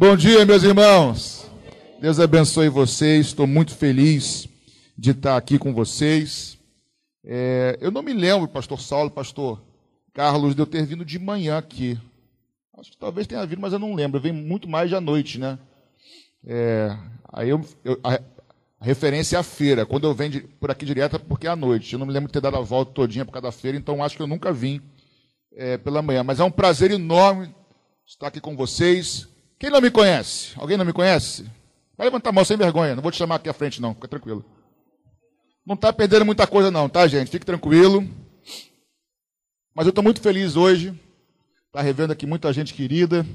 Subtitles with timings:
[0.00, 1.50] Bom dia, meus irmãos.
[2.00, 3.26] Deus abençoe vocês.
[3.26, 4.46] Estou muito feliz
[4.96, 6.56] de estar aqui com vocês.
[7.24, 9.60] É, eu não me lembro, pastor Saulo, pastor
[10.14, 11.98] Carlos, de eu ter vindo de manhã aqui.
[12.78, 14.20] Acho que talvez tenha vindo, mas eu não lembro.
[14.20, 15.58] Venho muito mais à noite, né?
[16.46, 16.96] É,
[17.32, 18.20] aí eu, eu a,
[18.78, 19.84] a, referência é a feira.
[19.84, 21.94] Quando eu venho de, por aqui direto é porque é à noite.
[21.94, 24.04] Eu não me lembro de ter dado a volta todinha por causa da feira, então
[24.04, 24.80] acho que eu nunca vim
[25.56, 26.22] é, pela manhã.
[26.22, 27.52] Mas é um prazer enorme
[28.06, 29.26] estar aqui com vocês.
[29.58, 30.52] Quem não me conhece?
[30.56, 31.44] Alguém não me conhece?
[31.96, 32.94] Vai levantar a mão sem vergonha.
[32.94, 33.92] Não vou te chamar aqui à frente, não.
[33.92, 34.44] Fica tranquilo.
[35.66, 37.30] Não está perdendo muita coisa, não, tá, gente?
[37.30, 38.08] Fique tranquilo.
[39.74, 40.94] Mas eu estou muito feliz hoje.
[41.66, 43.26] Está revendo aqui muita gente querida.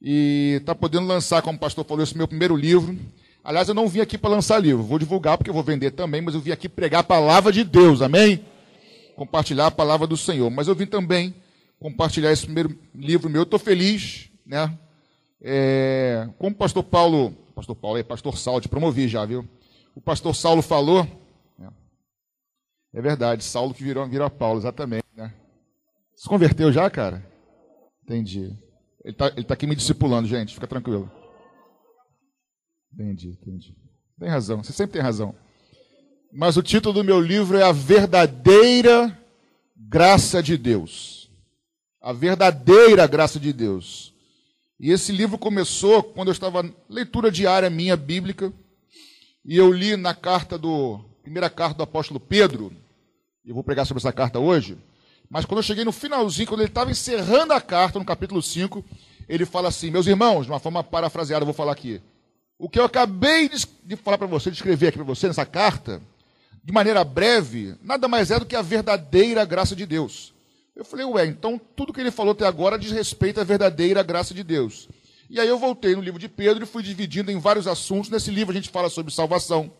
[0.00, 2.96] E está podendo lançar, como o pastor falou, esse meu primeiro livro.
[3.44, 4.84] Aliás, eu não vim aqui para lançar livro.
[4.84, 7.64] Vou divulgar porque eu vou vender também, mas eu vim aqui pregar a palavra de
[7.64, 8.02] Deus.
[8.02, 8.44] Amém?
[9.16, 10.48] Compartilhar a palavra do Senhor.
[10.48, 11.34] Mas eu vim também
[11.78, 13.42] compartilhar esse primeiro livro meu.
[13.42, 14.78] Estou feliz, né?
[15.44, 19.48] É, como o pastor Paulo, pastor Paulo é pastor Saulo, te promovi já, viu?
[19.94, 21.04] O pastor Saulo falou,
[21.58, 21.68] né?
[22.94, 25.34] é verdade, Saulo que virou, virou Paulo, exatamente, né?
[26.14, 27.26] Se converteu já, cara?
[28.04, 28.56] Entendi.
[29.04, 31.10] Ele está ele tá aqui me discipulando, gente, fica tranquilo.
[32.94, 33.76] Entendi, entendi.
[34.18, 35.34] Tem razão, você sempre tem razão.
[36.32, 39.18] Mas o título do meu livro é A Verdadeira
[39.76, 41.30] Graça de Deus.
[42.00, 44.11] A verdadeira graça de Deus.
[44.82, 48.52] E esse livro começou quando eu estava leitura diária minha bíblica,
[49.44, 52.72] e eu li na carta do primeira carta do apóstolo Pedro,
[53.44, 54.76] e eu vou pregar sobre essa carta hoje,
[55.30, 58.84] mas quando eu cheguei no finalzinho, quando ele estava encerrando a carta, no capítulo 5,
[59.28, 62.02] ele fala assim: Meus irmãos, de uma forma parafraseada, eu vou falar aqui.
[62.58, 66.02] O que eu acabei de falar para você, de escrever aqui para você nessa carta,
[66.62, 70.31] de maneira breve, nada mais é do que a verdadeira graça de Deus.
[70.74, 74.32] Eu falei, ué, então tudo que ele falou até agora diz respeito à verdadeira graça
[74.32, 74.88] de Deus.
[75.28, 78.10] E aí eu voltei no livro de Pedro e fui dividindo em vários assuntos.
[78.10, 79.72] Nesse livro a gente fala sobre salvação,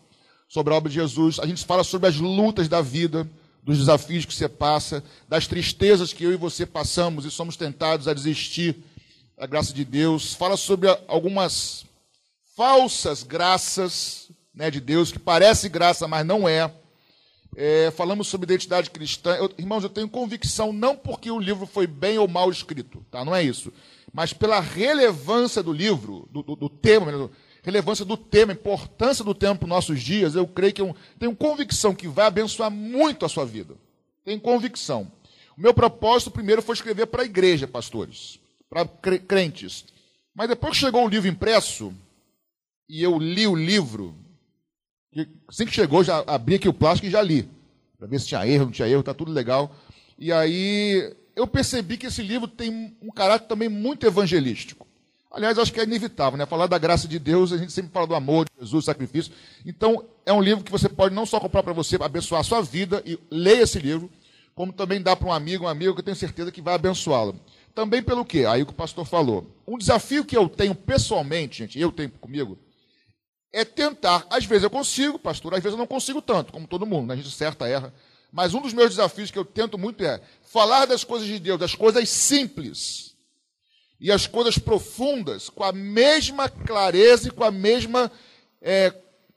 [0.47, 3.27] sobre a obra de Jesus, a gente fala sobre as lutas da vida,
[3.63, 8.07] dos desafios que você passa, das tristezas que eu e você passamos e somos tentados
[8.07, 8.77] a desistir
[9.37, 10.33] da graça de Deus.
[10.33, 11.85] Fala sobre algumas
[12.55, 16.71] falsas graças né, de Deus, que parece graça, mas não é.
[17.55, 19.35] É, falamos sobre identidade cristã.
[19.35, 23.23] Eu, irmãos, eu tenho convicção, não porque o livro foi bem ou mal escrito, tá?
[23.23, 23.71] não é isso,
[24.11, 27.29] mas pela relevância do livro, do, do, do tema,
[27.63, 31.35] relevância do tema, importância do tema para os nossos dias, eu creio que eu tenho
[31.35, 33.75] convicção que vai abençoar muito a sua vida.
[34.23, 35.11] Tenho convicção.
[35.57, 38.39] O meu propósito primeiro foi escrever para a igreja, pastores,
[38.69, 38.85] para
[39.17, 39.85] crentes.
[40.35, 41.93] Mas depois que chegou o livro impresso,
[42.89, 44.15] e eu li o livro,
[45.47, 47.47] Assim que chegou, já abri aqui o plástico e já li.
[47.97, 49.75] Para ver se tinha erro, não tinha erro, está tudo legal.
[50.17, 54.87] E aí eu percebi que esse livro tem um caráter também muito evangelístico.
[55.31, 56.45] Aliás, acho que é inevitável, né?
[56.45, 59.33] Falar da graça de Deus, a gente sempre fala do amor de Jesus, sacrifício.
[59.65, 62.61] Então, é um livro que você pode não só comprar para você, abençoar a sua
[62.61, 64.11] vida, e leia esse livro,
[64.53, 67.35] como também dá para um amigo, um amigo que eu tenho certeza que vai abençoá-lo.
[67.73, 68.45] Também pelo quê?
[68.47, 69.49] Aí o que o pastor falou.
[69.67, 72.59] Um desafio que eu tenho pessoalmente, gente, eu tenho comigo,
[73.53, 74.25] é tentar.
[74.31, 77.13] Às vezes eu consigo, pastor, às vezes eu não consigo tanto, como todo mundo, né?
[77.13, 77.93] a gente certa erra.
[78.31, 81.59] Mas um dos meus desafios que eu tento muito é falar das coisas de Deus,
[81.59, 83.15] das coisas simples
[83.99, 88.11] e as coisas profundas com a mesma clareza e com a mesma
[88.59, 88.91] é,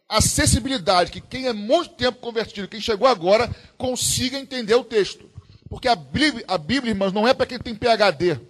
[0.09, 5.31] acessibilidade que quem é muito tempo convertido, quem chegou agora, consiga entender o texto.
[5.69, 8.41] Porque a Bíblia, a Bíblia irmãos, não é para quem tem PhD,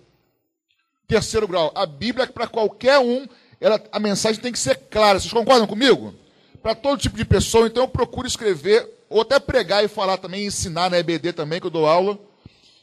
[1.09, 1.72] terceiro grau.
[1.75, 3.27] A Bíblia é para qualquer um
[3.61, 5.19] ela, a mensagem tem que ser clara.
[5.19, 6.15] Vocês concordam comigo?
[6.62, 10.47] Para todo tipo de pessoa, então eu procuro escrever, ou até pregar e falar também,
[10.47, 12.19] ensinar na EBD também, que eu dou aula.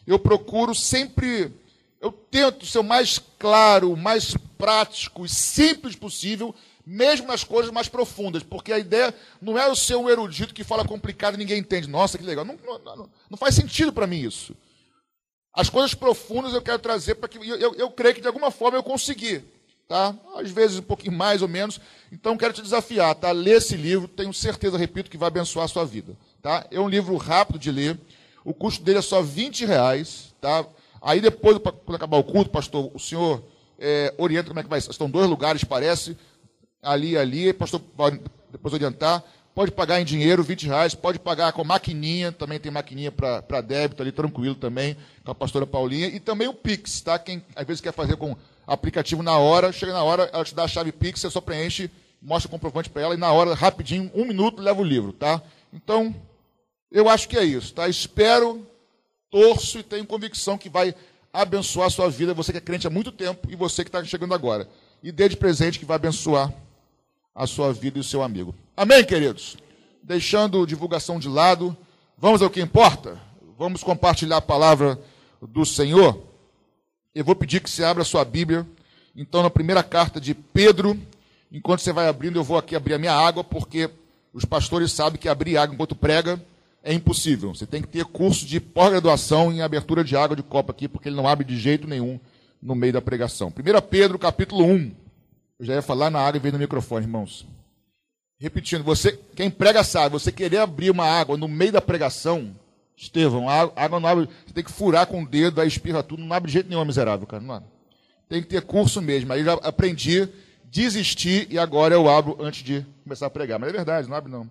[0.08, 1.52] Eu procuro sempre,
[2.02, 7.72] eu tento ser o mais claro, o mais prático e simples possível, mesmo nas coisas
[7.72, 11.38] mais profundas, porque a ideia não é o ser um erudito que fala complicado e
[11.38, 11.88] ninguém entende.
[11.88, 12.44] Nossa, que legal.
[12.44, 14.56] Não, não, não faz sentido para mim isso.
[15.54, 17.38] As coisas profundas eu quero trazer para que.
[17.38, 19.44] Eu, eu, eu creio que de alguma forma eu consegui
[19.88, 20.16] tá?
[20.36, 21.80] Às vezes um pouquinho mais ou menos.
[22.12, 23.32] Então quero te desafiar, tá?
[23.32, 26.66] Lê esse livro, tenho certeza, repito, que vai abençoar a sua vida, tá?
[26.72, 28.00] É um livro rápido de ler.
[28.46, 30.66] O custo dele é só 20 reais, tá?
[31.02, 33.44] Aí depois, quando acabar o culto, pastor, o senhor
[33.78, 34.80] é, orienta como é que vai.
[34.80, 36.18] Estão dois lugares, parece,
[36.82, 37.52] ali e ali.
[37.52, 37.82] Pastor,
[38.50, 39.24] depois orientar.
[39.54, 40.96] Pode pagar em dinheiro, 20 reais.
[40.96, 45.68] Pode pagar com maquininha, também tem maquininha para débito ali, tranquilo também, com a pastora
[45.68, 46.08] Paulinha.
[46.08, 47.20] E também o Pix, tá?
[47.20, 48.36] Quem às vezes quer fazer com
[48.66, 51.90] aplicativo na hora, chega na hora, ela te dá a chave Pix, você só preenche,
[52.22, 55.42] mostra o comprovante para ela e na hora, rapidinho, um minuto, leva o livro, tá?
[55.72, 56.16] Então,
[56.92, 57.88] eu acho que é isso, tá?
[57.88, 58.66] Espero,
[59.30, 60.96] torço e tenho convicção que vai
[61.34, 64.04] abençoar a sua vida, você que é crente há muito tempo e você que está
[64.04, 64.70] chegando agora.
[65.02, 66.54] E dê de presente que vai abençoar
[67.34, 68.54] a sua vida e o seu amigo.
[68.78, 69.58] Amém, queridos?
[70.04, 71.76] Deixando divulgação de lado,
[72.18, 73.20] vamos ao que importa?
[73.58, 75.00] Vamos compartilhar a palavra
[75.42, 76.33] do Senhor.
[77.16, 78.66] Eu vou pedir que você abra a sua Bíblia.
[79.16, 81.00] Então, na primeira carta de Pedro,
[81.52, 83.88] enquanto você vai abrindo, eu vou aqui abrir a minha água, porque
[84.34, 86.44] os pastores sabem que abrir água enquanto prega
[86.82, 87.54] é impossível.
[87.54, 91.08] Você tem que ter curso de pós-graduação em abertura de água de copa aqui, porque
[91.08, 92.20] ele não abre de jeito nenhum
[92.60, 93.50] no meio da pregação.
[93.50, 94.92] 1 Pedro, capítulo 1.
[95.60, 97.46] Eu já ia falar na água e veio no microfone, irmãos.
[98.40, 102.56] Repetindo, você, quem prega sabe, você querer abrir uma água no meio da pregação,
[102.96, 106.36] Estevão, água não abre, você tem que furar com o dedo, aí espirra tudo, não
[106.36, 107.42] abre de jeito nenhum, miserável, cara.
[107.42, 107.64] Não
[108.30, 109.34] Tem que ter curso mesmo.
[109.34, 110.30] Aí já aprendi,
[110.66, 113.60] desisti e agora eu abro antes de começar a pregar.
[113.60, 114.50] Mas é verdade, não abre não.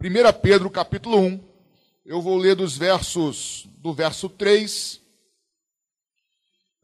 [0.00, 1.40] 1 Pedro, capítulo 1,
[2.04, 5.00] eu vou ler dos versos, do verso 3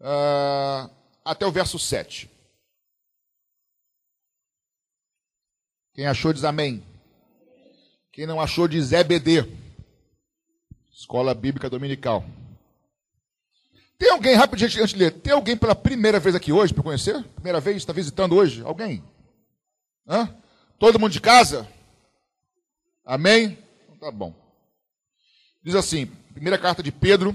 [0.00, 0.91] uh, ah,
[1.25, 2.31] até o verso 7.
[5.94, 6.82] Quem achou diz amém.
[8.12, 9.59] Quem não achou diz EBD.
[11.00, 12.23] Escola Bíblica Dominical.
[13.97, 17.25] Tem alguém, rapidinho antes de ler, tem alguém pela primeira vez aqui hoje para conhecer?
[17.37, 18.61] Primeira vez, está visitando hoje?
[18.61, 19.02] Alguém?
[20.06, 20.29] Hã?
[20.79, 21.67] Todo mundo de casa?
[23.02, 23.58] Amém?
[23.82, 24.35] Então, tá bom.
[25.62, 26.05] Diz assim,
[26.35, 27.35] primeira carta de Pedro,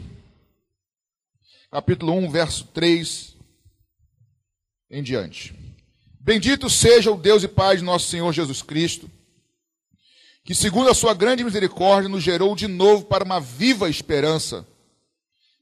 [1.71, 3.35] capítulo 1, verso 3
[4.91, 5.55] em diante.
[6.19, 9.09] Bendito seja o Deus e Pai de nosso Senhor Jesus Cristo,
[10.45, 14.65] que, segundo a sua grande misericórdia, nos gerou de novo para uma viva esperança,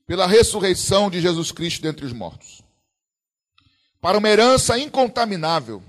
[0.06, 2.62] pela ressurreição de Jesus Cristo dentre os mortos,
[4.02, 5.82] para uma herança incontaminável,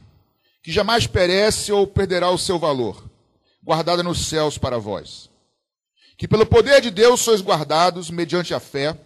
[0.63, 3.05] que jamais perece ou perderá o seu valor,
[3.61, 5.29] guardada nos céus para vós,
[6.17, 8.97] que pelo poder de Deus sois guardados mediante a fé,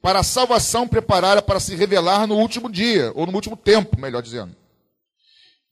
[0.00, 4.22] para a salvação preparada para se revelar no último dia, ou no último tempo, melhor
[4.22, 4.56] dizendo.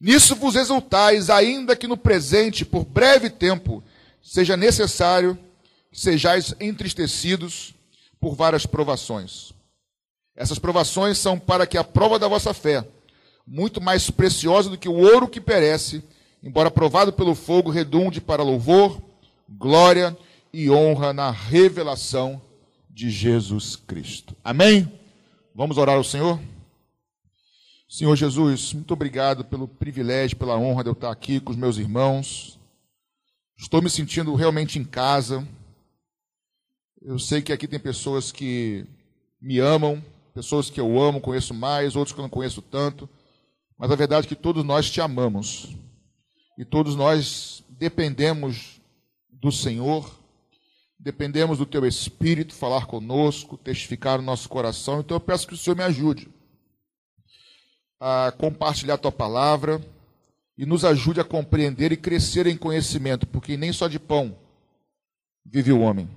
[0.00, 3.82] Nisso vos exultais, ainda que no presente, por breve tempo,
[4.22, 5.38] seja necessário
[5.92, 7.74] sejais entristecidos
[8.20, 9.52] por várias provações.
[10.36, 12.86] Essas provações são para que a prova da vossa fé,
[13.46, 16.04] muito mais preciosa do que o ouro que perece,
[16.42, 19.00] embora provado pelo fogo, redunde para louvor,
[19.48, 20.16] glória
[20.52, 22.42] e honra na revelação
[22.90, 24.36] de Jesus Cristo.
[24.44, 24.92] Amém?
[25.54, 26.38] Vamos orar ao Senhor?
[27.88, 31.76] Senhor Jesus, muito obrigado pelo privilégio, pela honra de eu estar aqui com os meus
[31.78, 32.58] irmãos.
[33.56, 35.46] Estou me sentindo realmente em casa.
[37.00, 38.84] Eu sei que aqui tem pessoas que
[39.40, 40.04] me amam,
[40.34, 43.08] pessoas que eu amo, conheço mais, outros que eu não conheço tanto.
[43.78, 45.72] Mas a verdade é que todos nós te amamos.
[46.58, 48.80] E todos nós dependemos
[49.30, 50.10] do Senhor,
[50.98, 54.98] dependemos do teu Espírito falar conosco, testificar o nosso coração.
[54.98, 56.34] Então eu peço que o Senhor me ajude
[58.00, 59.80] a compartilhar a tua palavra
[60.56, 64.36] e nos ajude a compreender e crescer em conhecimento, porque nem só de pão
[65.44, 66.08] vive o homem,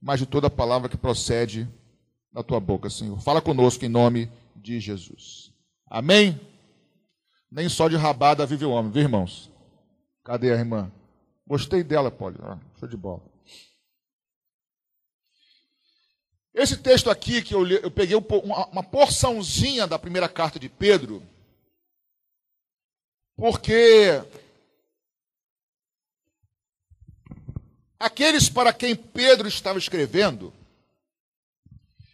[0.00, 1.68] mas de toda a palavra que procede
[2.32, 3.20] da tua boca, Senhor.
[3.20, 5.52] Fala conosco em nome de Jesus.
[5.86, 6.40] Amém?
[7.50, 9.50] Nem só de rabada vive o homem, viu, irmãos?
[10.24, 10.90] Cadê a irmã?
[11.46, 12.38] Gostei dela, pode.
[12.42, 13.33] Ah, show de bola.
[16.54, 21.20] Esse texto aqui, que eu, eu peguei uma porçãozinha da primeira carta de Pedro,
[23.36, 24.22] porque
[27.98, 30.54] aqueles para quem Pedro estava escrevendo,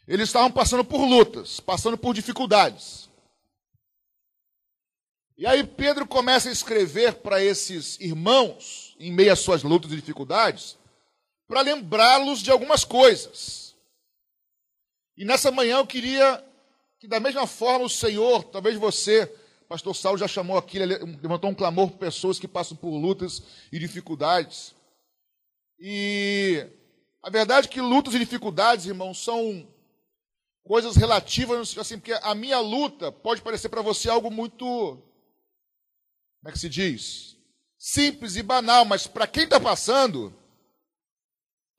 [0.09, 3.11] eles estavam passando por lutas, passando por dificuldades.
[5.37, 9.97] E aí Pedro começa a escrever para esses irmãos, em meio às suas lutas e
[9.97, 10.78] dificuldades,
[11.47, 13.69] para lembrá-los de algumas coisas.
[15.20, 16.42] E nessa manhã eu queria
[16.98, 19.26] que, da mesma forma, o Senhor, talvez você,
[19.68, 23.78] Pastor Saulo já chamou aqui, levantou um clamor por pessoas que passam por lutas e
[23.78, 24.74] dificuldades.
[25.78, 26.66] E
[27.22, 29.68] a verdade é que lutas e dificuldades, irmãos, são
[30.64, 36.50] coisas relativas, assim, porque a minha luta pode parecer para você algo muito, como é
[36.50, 37.36] que se diz?
[37.78, 40.34] Simples e banal, mas para quem está passando,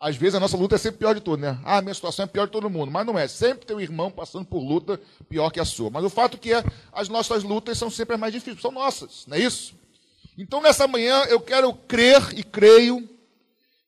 [0.02, 1.60] às vezes a nossa luta é sempre pior de tudo, né?
[1.64, 2.92] Ah, minha situação é pior de todo mundo.
[2.92, 3.28] Mas não é.
[3.28, 5.92] Sempre tem um irmão passando por luta pior que a sua.
[5.92, 9.28] Mas o fato que é, as nossas lutas são sempre as mais difíceis, são nossas,
[9.28, 9.76] não é isso?
[10.36, 13.08] Então nessa manhã eu quero crer e creio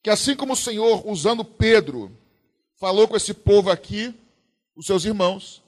[0.04, 2.16] que assim como o Senhor, usando Pedro,
[2.80, 4.14] falou com esse povo aqui,
[4.76, 5.64] os seus irmãos,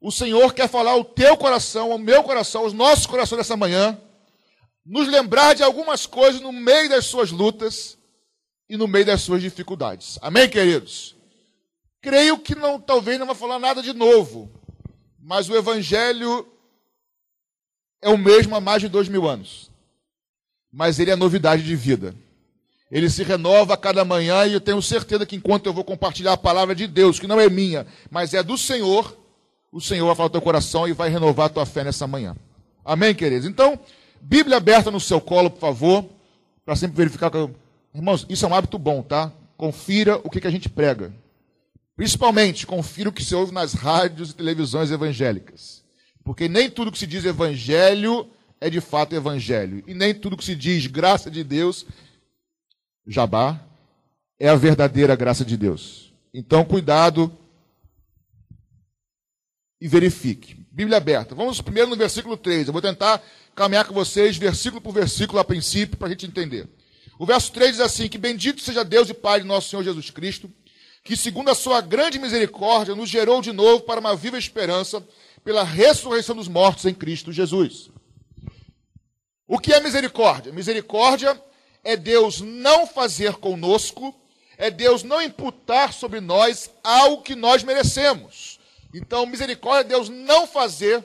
[0.00, 3.98] o Senhor quer falar ao teu coração, ao meu coração, aos nossos corações nessa manhã,
[4.86, 7.98] nos lembrar de algumas coisas no meio das suas lutas
[8.74, 10.18] e no meio das suas dificuldades.
[10.20, 11.14] Amém, queridos?
[12.00, 14.50] Creio que não, talvez não vai falar nada de novo,
[15.22, 16.46] mas o Evangelho
[18.02, 19.70] é o mesmo há mais de dois mil anos.
[20.72, 22.14] Mas ele é novidade de vida.
[22.90, 26.32] Ele se renova a cada manhã e eu tenho certeza que enquanto eu vou compartilhar
[26.32, 29.16] a palavra de Deus, que não é minha, mas é do Senhor,
[29.72, 32.36] o Senhor vai falar no teu coração e vai renovar a tua fé nessa manhã.
[32.84, 33.46] Amém, queridos?
[33.48, 33.78] Então,
[34.20, 36.04] Bíblia aberta no seu colo, por favor,
[36.64, 37.30] para sempre verificar.
[37.30, 37.48] Que...
[37.94, 39.32] Irmãos, isso é um hábito bom, tá?
[39.56, 41.14] Confira o que, que a gente prega.
[41.96, 45.84] Principalmente, confira o que se ouve nas rádios e televisões evangélicas.
[46.24, 48.28] Porque nem tudo que se diz evangelho
[48.60, 49.84] é de fato evangelho.
[49.86, 51.86] E nem tudo que se diz graça de Deus,
[53.06, 53.60] jabá,
[54.40, 56.12] é a verdadeira graça de Deus.
[56.32, 57.30] Então, cuidado
[59.80, 60.66] e verifique.
[60.72, 61.32] Bíblia aberta.
[61.32, 62.66] Vamos primeiro no versículo 3.
[62.66, 63.22] Eu vou tentar
[63.54, 66.68] caminhar com vocês versículo por versículo a princípio para a gente entender.
[67.18, 70.10] O verso 3 diz assim: Que bendito seja Deus e Pai de nosso Senhor Jesus
[70.10, 70.50] Cristo
[71.04, 75.06] que, segundo a sua grande misericórdia, nos gerou de novo para uma viva esperança
[75.44, 77.90] pela ressurreição dos mortos em Cristo Jesus.
[79.46, 80.50] O que é misericórdia?
[80.50, 81.40] Misericórdia
[81.84, 84.18] é Deus não fazer conosco,
[84.56, 88.58] é Deus não imputar sobre nós algo que nós merecemos.
[88.94, 91.04] Então, misericórdia é Deus não fazer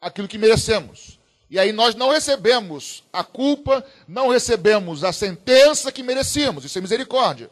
[0.00, 1.15] aquilo que merecemos.
[1.48, 6.64] E aí nós não recebemos a culpa, não recebemos a sentença que merecíamos.
[6.64, 7.50] Isso é misericórdia.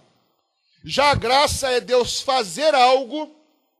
[0.84, 3.34] Já a graça é Deus fazer algo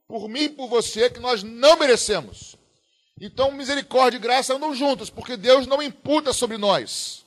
[0.07, 2.57] por mim e por você que nós não merecemos.
[3.21, 7.25] Então, misericórdia e graça andam juntas, porque Deus não imputa sobre nós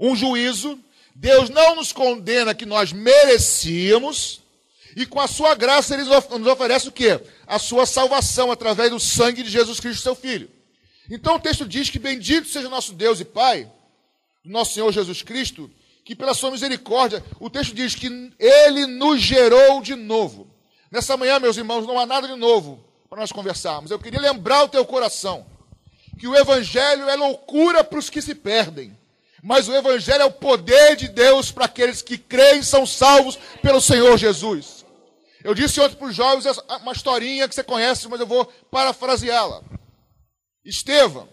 [0.00, 0.78] um juízo,
[1.14, 4.42] Deus não nos condena que nós merecíamos,
[4.96, 7.20] e com a sua graça ele nos oferece o quê?
[7.46, 10.50] A sua salvação através do sangue de Jesus Cristo, seu Filho.
[11.10, 13.70] Então o texto diz que bendito seja nosso Deus e Pai,
[14.44, 15.70] nosso Senhor Jesus Cristo,
[16.04, 20.48] que pela sua misericórdia, o texto diz que ele nos gerou de novo.
[20.90, 23.90] Nessa manhã, meus irmãos, não há nada de novo para nós conversarmos.
[23.90, 25.46] Eu queria lembrar o teu coração
[26.18, 28.96] que o evangelho é loucura para os que se perdem,
[29.42, 33.80] mas o evangelho é o poder de Deus para aqueles que creem são salvos pelo
[33.80, 34.84] Senhor Jesus.
[35.42, 36.46] Eu disse ontem para os jovens
[36.82, 39.62] uma historinha que você conhece, mas eu vou parafraseá-la.
[40.64, 41.28] Estevão,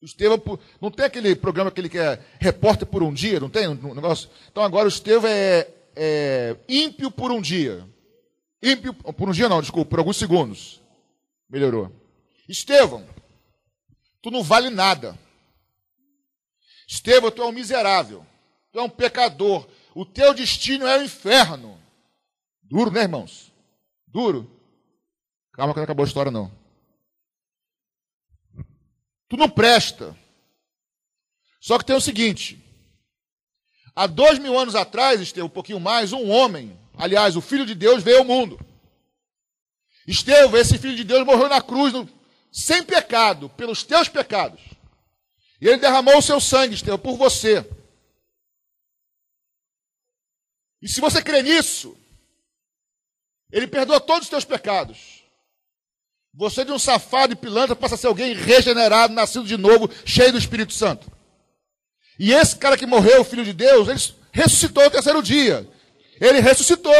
[0.00, 0.40] Estevão,
[0.80, 4.30] não tem aquele programa que ele quer repórter por um dia, não tem um negócio?
[4.50, 7.84] Então agora o Estevão é, é ímpio por um dia.
[8.62, 10.80] Ímpio, por um dia não, desculpa, por alguns segundos.
[11.50, 11.90] Melhorou.
[12.48, 13.04] Estevão,
[14.22, 15.18] tu não vale nada.
[16.86, 18.24] Estevão, tu é um miserável.
[18.72, 19.66] Tu é um pecador.
[19.94, 21.78] O teu destino é o inferno.
[22.62, 23.52] Duro, né, irmãos?
[24.06, 24.50] Duro.
[25.52, 26.57] Calma que não acabou a história, não.
[29.28, 30.16] Tu não presta.
[31.60, 32.62] Só que tem o seguinte:
[33.94, 37.74] há dois mil anos atrás, Estevão, um pouquinho mais, um homem, aliás, o Filho de
[37.74, 38.58] Deus, veio ao mundo.
[40.06, 42.08] Estevão, esse Filho de Deus, morreu na cruz no,
[42.50, 44.60] sem pecado, pelos teus pecados.
[45.60, 47.68] E ele derramou o seu sangue, Estevão, por você.
[50.80, 51.96] E se você crê nisso,
[53.50, 55.17] ele perdoa todos os teus pecados.
[56.38, 60.30] Você de um safado e pilantra passa a ser alguém regenerado, nascido de novo, cheio
[60.30, 61.10] do Espírito Santo.
[62.16, 65.68] E esse cara que morreu, filho de Deus, ele ressuscitou no terceiro dia.
[66.20, 66.94] Ele ressuscitou.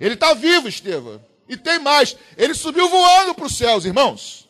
[0.00, 1.24] Ele está vivo, Estevão.
[1.48, 2.16] E tem mais.
[2.36, 4.48] Ele subiu voando para os céus, irmãos.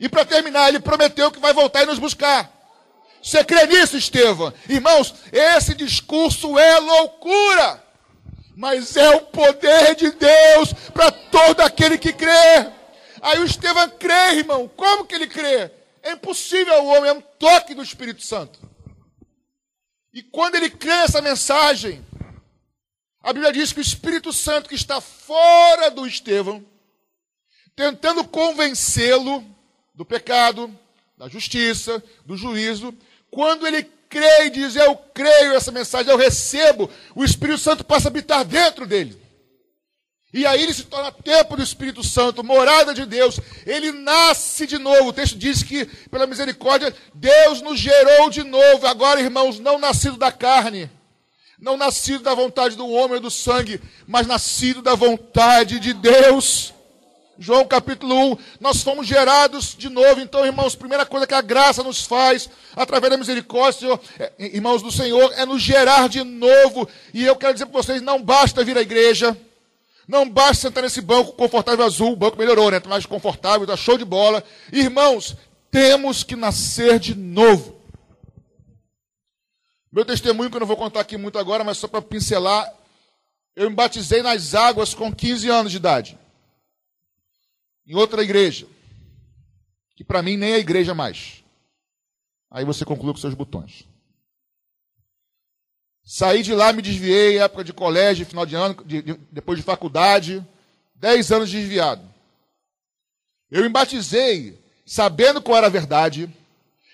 [0.00, 2.52] E para terminar, ele prometeu que vai voltar e nos buscar.
[3.22, 4.52] Você crê nisso, Estevão?
[4.68, 7.84] Irmãos, esse discurso é loucura.
[8.56, 12.77] Mas é o poder de Deus para todo aquele que crê.
[13.20, 14.68] Aí o Estevão crê, irmão.
[14.68, 15.70] Como que ele crê?
[16.02, 18.58] É impossível ao homem, é um toque do Espírito Santo.
[20.12, 22.04] E quando ele crê nessa mensagem,
[23.22, 26.64] a Bíblia diz que o Espírito Santo que está fora do Estevão,
[27.76, 29.44] tentando convencê-lo
[29.94, 30.74] do pecado,
[31.16, 32.94] da justiça, do juízo,
[33.30, 38.08] quando ele crê e diz, eu creio essa mensagem, eu recebo, o Espírito Santo passa
[38.08, 39.20] a habitar dentro dele.
[40.32, 43.40] E aí ele se torna templo do Espírito Santo, morada de Deus.
[43.64, 45.08] Ele nasce de novo.
[45.08, 48.86] O texto diz que, pela misericórdia, Deus nos gerou de novo.
[48.86, 50.90] Agora, irmãos, não nascido da carne,
[51.58, 56.74] não nascido da vontade do homem ou do sangue, mas nascido da vontade de Deus.
[57.38, 60.20] João capítulo 1, nós fomos gerados de novo.
[60.20, 64.92] Então, irmãos, primeira coisa que a graça nos faz, através da misericórdia, é, irmãos do
[64.92, 66.86] Senhor, é nos gerar de novo.
[67.14, 69.34] E eu quero dizer para vocês: não basta vir à igreja
[70.08, 72.78] não basta sentar nesse banco confortável azul, o banco melhorou, né?
[72.78, 74.42] Está mais confortável, está show de bola.
[74.72, 75.36] Irmãos,
[75.70, 77.78] temos que nascer de novo.
[79.92, 82.74] Meu testemunho, que eu não vou contar aqui muito agora, mas só para pincelar,
[83.54, 86.16] Eu me batizei nas águas com 15 anos de idade.
[87.84, 88.68] Em outra igreja.
[89.96, 91.42] Que para mim nem é igreja mais.
[92.48, 93.87] Aí você conclui com seus botões.
[96.10, 99.62] Saí de lá, me desviei, época de colégio, final de ano, de, de, depois de
[99.62, 100.42] faculdade.
[100.94, 102.00] Dez anos desviado.
[103.50, 106.34] Eu me batizei sabendo qual era a verdade.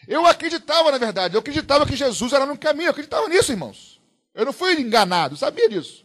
[0.08, 1.36] Eu acreditava na verdade.
[1.36, 2.88] Eu acreditava que Jesus era no caminho.
[2.88, 4.00] Eu acreditava nisso, irmãos.
[4.34, 6.04] Eu não fui enganado, sabia disso.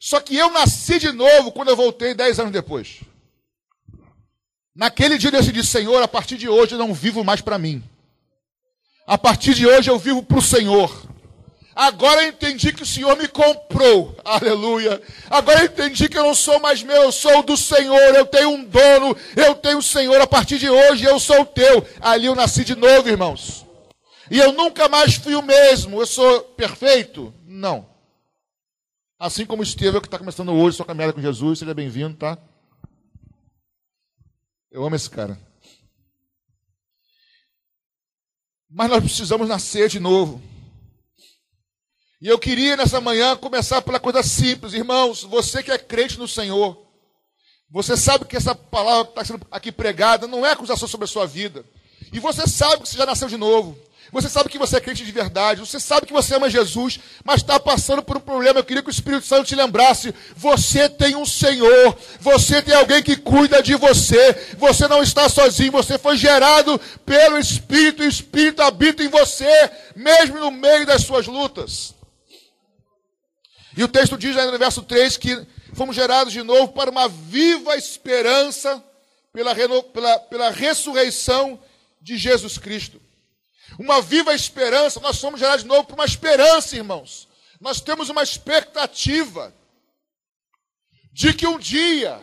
[0.00, 3.00] Só que eu nasci de novo quando eu voltei dez anos depois.
[4.72, 7.82] Naquele dia eu decidi, Senhor, a partir de hoje eu não vivo mais para mim.
[9.08, 11.10] A partir de hoje eu vivo para o Senhor.
[11.74, 14.14] Agora eu entendi que o Senhor me comprou.
[14.24, 15.00] Aleluia.
[15.30, 18.14] Agora eu entendi que eu não sou mais meu, eu sou do Senhor.
[18.14, 20.20] Eu tenho um dono, eu tenho o Senhor.
[20.20, 21.86] A partir de hoje eu sou teu.
[22.00, 23.64] Ali eu nasci de novo, irmãos.
[24.30, 26.00] E eu nunca mais fui o mesmo.
[26.00, 27.34] Eu sou perfeito?
[27.46, 27.90] Não.
[29.18, 32.36] Assim como Estevão, que está começando hoje sua caminhada com Jesus, seja bem-vindo, tá?
[34.70, 35.38] Eu amo esse cara.
[38.68, 40.42] Mas nós precisamos nascer de novo.
[42.22, 44.72] E eu queria nessa manhã começar pela coisa simples.
[44.74, 46.80] Irmãos, você que é crente no Senhor,
[47.68, 51.08] você sabe que essa palavra que está sendo aqui pregada não é acusação sobre a
[51.08, 51.64] sua vida.
[52.12, 53.76] E você sabe que você já nasceu de novo.
[54.12, 55.62] Você sabe que você é crente de verdade.
[55.62, 58.60] Você sabe que você ama Jesus, mas está passando por um problema.
[58.60, 63.02] Eu queria que o Espírito Santo te lembrasse: você tem um Senhor, você tem alguém
[63.02, 64.54] que cuida de você.
[64.58, 69.72] Você não está sozinho, você foi gerado pelo Espírito, e o Espírito habita em você,
[69.96, 72.00] mesmo no meio das suas lutas.
[73.76, 77.76] E o texto diz no verso 3 que fomos gerados de novo para uma viva
[77.76, 78.82] esperança
[79.32, 81.58] pela, pela, pela ressurreição
[82.00, 83.00] de Jesus Cristo.
[83.78, 87.28] Uma viva esperança, nós somos gerados de novo para uma esperança, irmãos.
[87.60, 89.54] Nós temos uma expectativa
[91.12, 92.20] de que um dia,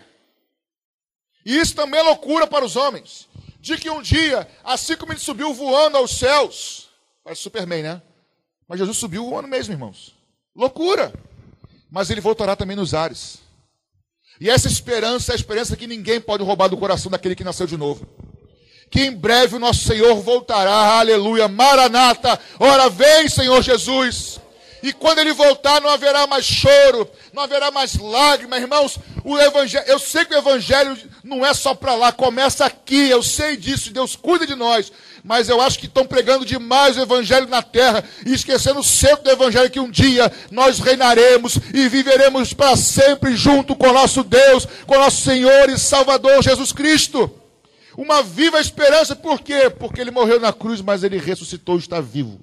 [1.46, 3.28] e isso também é loucura para os homens,
[3.60, 6.90] de que um dia, assim como ele subiu voando aos céus,
[7.24, 8.02] parece Superman, né?
[8.68, 10.16] Mas Jesus subiu voando mesmo, irmãos.
[10.56, 11.12] Loucura!
[11.90, 13.40] Mas ele voltará também nos ares.
[14.40, 17.68] E essa esperança é a esperança que ninguém pode roubar do coração daquele que nasceu
[17.68, 18.08] de novo.
[18.90, 24.40] Que em breve o nosso Senhor voltará, aleluia, maranata, ora vem, Senhor Jesus.
[24.82, 28.98] E quando ele voltar, não haverá mais choro, não haverá mais lágrimas, irmãos.
[29.24, 33.22] O evangelho, eu sei que o evangelho não é só para lá, começa aqui, eu
[33.22, 34.92] sei disso, Deus cuida de nós
[35.24, 39.24] mas eu acho que estão pregando demais o evangelho na terra e esquecendo o centro
[39.24, 44.68] do evangelho que um dia nós reinaremos e viveremos para sempre junto com nosso Deus,
[44.86, 47.32] com nosso Senhor e Salvador Jesus Cristo.
[47.98, 49.70] Uma viva esperança, por quê?
[49.70, 52.40] Porque ele morreu na cruz, mas ele ressuscitou e está vivo.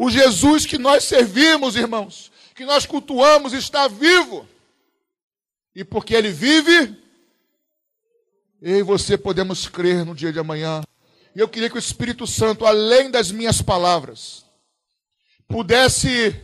[0.00, 4.46] O Jesus que nós servimos, irmãos, que nós cultuamos, está vivo.
[5.74, 6.96] E porque ele vive,
[8.62, 10.82] eu e você podemos crer no dia de amanhã.
[11.34, 14.44] E eu queria que o Espírito Santo, além das minhas palavras,
[15.48, 16.40] pudesse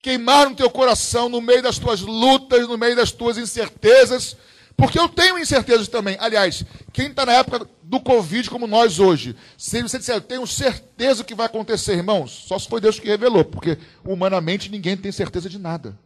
[0.00, 4.38] queimar no teu coração, no meio das tuas lutas, no meio das tuas incertezas,
[4.80, 6.16] porque eu tenho incertezas também.
[6.18, 10.46] Aliás, quem está na época do Covid, como nós hoje, se você disser, eu tenho
[10.46, 15.12] certeza que vai acontecer, irmãos, só se foi Deus que revelou, porque humanamente ninguém tem
[15.12, 15.98] certeza de nada.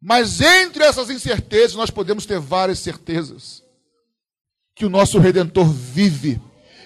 [0.00, 3.62] Mas entre essas incertezas, nós podemos ter várias certezas.
[4.74, 6.40] Que o nosso Redentor vive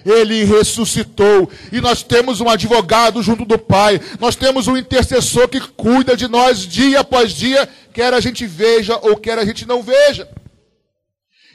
[0.05, 1.49] ele ressuscitou.
[1.71, 4.01] E nós temos um advogado junto do Pai.
[4.19, 8.99] Nós temos um intercessor que cuida de nós dia após dia, quer a gente veja
[9.03, 10.29] ou quer a gente não veja.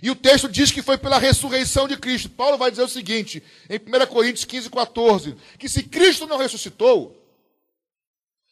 [0.02, 2.30] E o texto diz que foi pela ressurreição de Cristo.
[2.30, 7.16] Paulo vai dizer o seguinte, em 1 Coríntios 15, 14: que se Cristo não ressuscitou,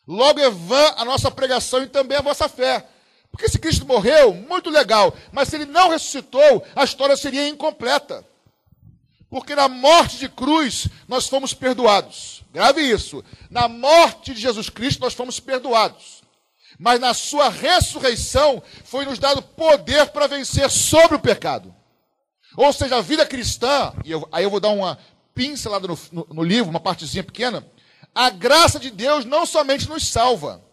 [0.07, 2.87] logo é vã a nossa pregação e também a vossa fé.
[3.31, 8.25] Porque se Cristo morreu, muito legal, mas se ele não ressuscitou, a história seria incompleta.
[9.29, 12.43] Porque na morte de cruz nós fomos perdoados.
[12.53, 13.23] Grave isso.
[13.49, 16.23] Na morte de Jesus Cristo nós fomos perdoados.
[16.77, 21.73] Mas na sua ressurreição foi nos dado poder para vencer sobre o pecado.
[22.57, 24.97] Ou seja, a vida cristã, e eu, aí eu vou dar uma
[25.33, 27.65] pincelada no, no, no livro, uma partezinha pequena.
[28.13, 30.63] A graça de Deus não somente nos salva,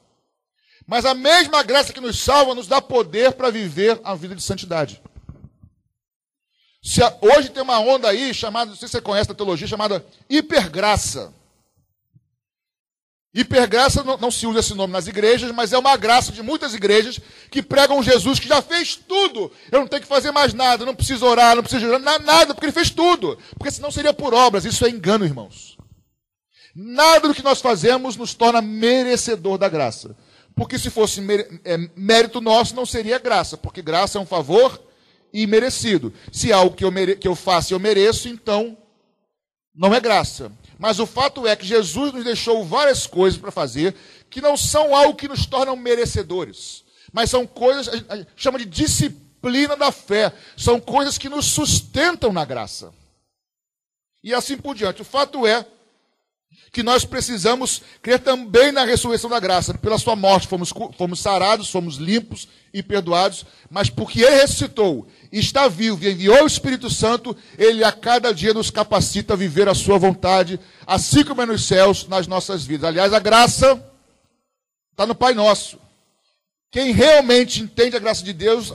[0.87, 4.43] mas a mesma graça que nos salva nos dá poder para viver a vida de
[4.43, 5.03] santidade.
[7.01, 10.05] A, hoje tem uma onda aí chamada, não sei se você conhece a teologia, chamada
[10.29, 11.33] hipergraça.
[13.35, 16.75] Hipergraça não, não, se usa esse nome nas igrejas, mas é uma graça de muitas
[16.75, 17.19] igrejas
[17.51, 19.51] que pregam Jesus que já fez tudo.
[19.71, 22.67] Eu não tenho que fazer mais nada, não preciso orar, não preciso orar, nada, porque
[22.67, 23.39] ele fez tudo.
[23.57, 24.67] Porque senão seria por obras.
[24.67, 25.79] Isso é engano, irmãos.
[26.75, 30.15] Nada do que nós fazemos nos torna merecedor da graça.
[30.55, 31.23] Porque se fosse
[31.65, 34.79] é, mérito nosso, não seria graça, porque graça é um favor
[35.33, 36.13] imerecido.
[36.31, 37.17] Se algo que eu, mere...
[37.17, 38.77] que eu faço eu mereço, então
[39.75, 40.53] não é graça.
[40.83, 43.95] Mas o fato é que Jesus nos deixou várias coisas para fazer
[44.29, 48.65] que não são algo que nos tornam merecedores, mas são coisas, a gente chama de
[48.65, 52.93] disciplina da fé, são coisas que nos sustentam na graça.
[54.25, 55.03] E assim por diante.
[55.03, 55.65] O fato é
[56.71, 59.75] que nós precisamos crer também na ressurreição da graça.
[59.75, 65.69] Pela sua morte fomos, fomos sarados, fomos limpos e perdoados, mas porque ele ressuscitou, está
[65.69, 69.75] vivo e enviou o Espírito Santo, ele a cada dia nos capacita a viver a
[69.75, 72.89] sua vontade, assim como é nos céus, nas nossas vidas.
[72.89, 73.83] Aliás, a graça
[74.91, 75.79] está no Pai Nosso.
[76.71, 78.73] Quem realmente entende a graça de Deus,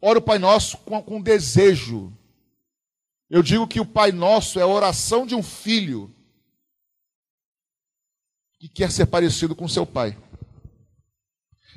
[0.00, 2.12] ora o Pai Nosso com, com desejo.
[3.28, 6.14] Eu digo que o Pai Nosso é a oração de um filho
[8.60, 10.16] que quer ser parecido com seu pai.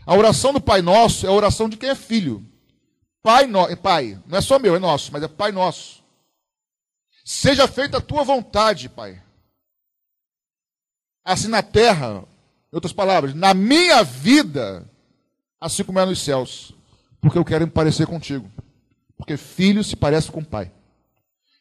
[0.05, 2.45] A oração do Pai Nosso é a oração de quem é filho.
[3.21, 3.75] Pai, no...
[3.77, 6.03] pai, não é só meu, é nosso, mas é Pai Nosso.
[7.23, 9.23] Seja feita a tua vontade, Pai.
[11.23, 12.25] Assim na terra,
[12.69, 14.85] em outras palavras, na minha vida,
[15.61, 16.73] assim como é nos céus.
[17.21, 18.51] Porque eu quero me parecer contigo.
[19.15, 20.69] Porque filho se parece com pai.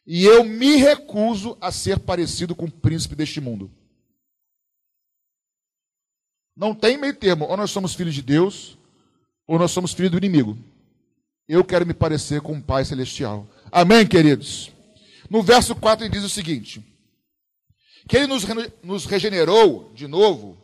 [0.05, 3.71] E eu me recuso a ser parecido com o príncipe deste mundo.
[6.57, 7.47] Não tem meio termo.
[7.47, 8.77] Ou nós somos filhos de Deus,
[9.47, 10.59] ou nós somos filhos do inimigo.
[11.49, 13.47] Eu quero me parecer com o Pai Celestial.
[13.71, 14.71] Amém, queridos?
[15.29, 16.83] No verso 4 ele diz o seguinte:
[18.09, 18.45] que ele nos,
[18.83, 20.57] nos regenerou de novo,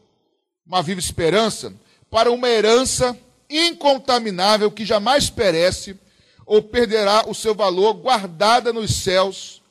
[0.67, 1.73] uma viva esperança,
[2.11, 3.19] para uma herança
[3.51, 5.99] incontaminável que jamais perece
[6.45, 9.63] ou perderá o seu valor, guardada nos céus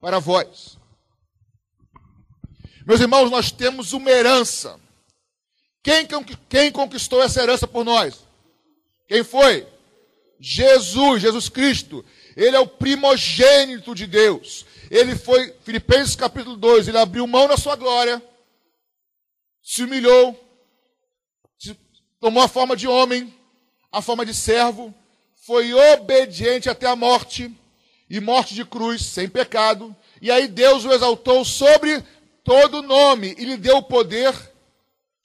[0.00, 0.78] para vós.
[2.86, 4.78] Meus irmãos, nós temos uma herança
[5.86, 6.04] quem,
[6.48, 8.26] quem conquistou essa herança por nós?
[9.06, 9.64] Quem foi?
[10.40, 12.04] Jesus, Jesus Cristo.
[12.36, 14.66] Ele é o primogênito de Deus.
[14.90, 18.20] Ele foi, Filipenses capítulo 2, ele abriu mão da sua glória,
[19.62, 20.36] se humilhou,
[22.18, 23.32] tomou a forma de homem,
[23.92, 24.92] a forma de servo,
[25.36, 27.48] foi obediente até a morte,
[28.10, 29.94] e morte de cruz, sem pecado.
[30.20, 32.02] E aí Deus o exaltou sobre
[32.42, 34.34] todo nome e lhe deu o poder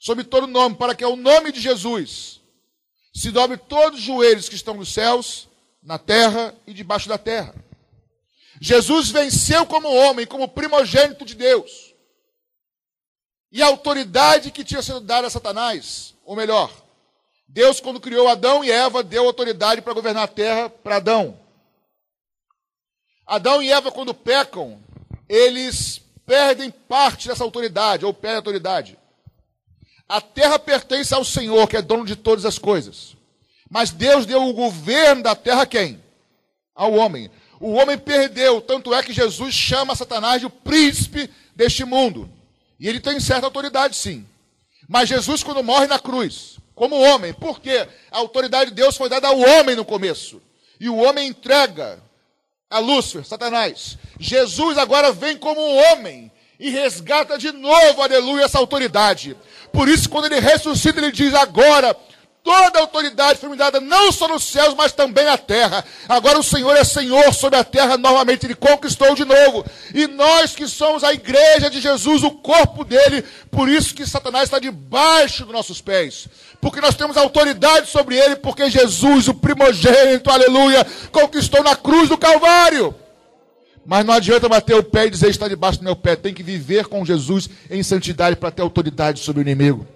[0.02, 2.42] sobre todo nome, para que ao nome de Jesus
[3.14, 5.48] se dobre todos os joelhos que estão nos céus,
[5.84, 7.54] na terra e debaixo da terra.
[8.60, 11.94] Jesus venceu como homem, como primogênito de Deus.
[13.52, 16.72] E a autoridade que tinha sido dada a Satanás, ou melhor,
[17.48, 21.40] Deus, quando criou Adão e Eva, deu autoridade para governar a terra para Adão.
[23.28, 24.82] Adão e Eva, quando pecam,
[25.30, 29.01] eles perdem parte dessa autoridade, ou perdem a autoridade.
[30.12, 33.15] A terra pertence ao Senhor, que é dono de todas as coisas.
[33.69, 36.04] Mas Deus deu o governo da terra a quem?
[36.76, 37.32] Ao homem.
[37.62, 42.30] O homem perdeu, tanto é que Jesus chama Satanás de o príncipe deste mundo.
[42.78, 44.28] E ele tem certa autoridade, sim.
[44.86, 47.88] Mas Jesus, quando morre na cruz, como homem, por quê?
[48.12, 50.41] A autoridade de Deus foi dada ao homem no começo.
[50.78, 52.04] E o homem entrega
[52.69, 53.97] a Lúcifer, Satanás.
[54.19, 56.31] Jesus agora vem como um homem
[56.62, 59.36] e resgata de novo, aleluia, essa autoridade.
[59.74, 61.97] Por isso, quando ele ressuscita, ele diz: agora
[62.43, 65.84] toda a autoridade foi me dada não só nos céus, mas também na terra.
[66.08, 69.65] Agora o Senhor é Senhor sobre a terra novamente, ele conquistou de novo.
[69.93, 74.43] E nós que somos a igreja de Jesus, o corpo dele, por isso que Satanás
[74.43, 76.28] está debaixo dos nossos pés.
[76.60, 82.19] Porque nós temos autoridade sobre ele, porque Jesus, o primogênito, aleluia, conquistou na cruz do
[82.19, 82.95] Calvário.
[83.86, 86.15] Mas não adianta bater o pé e dizer está debaixo do meu pé.
[86.15, 89.88] Tem que viver com Jesus em santidade para ter autoridade sobre o inimigo.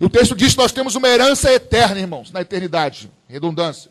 [0.00, 3.10] E o texto diz que nós temos uma herança eterna, irmãos, na eternidade.
[3.28, 3.90] Redundância.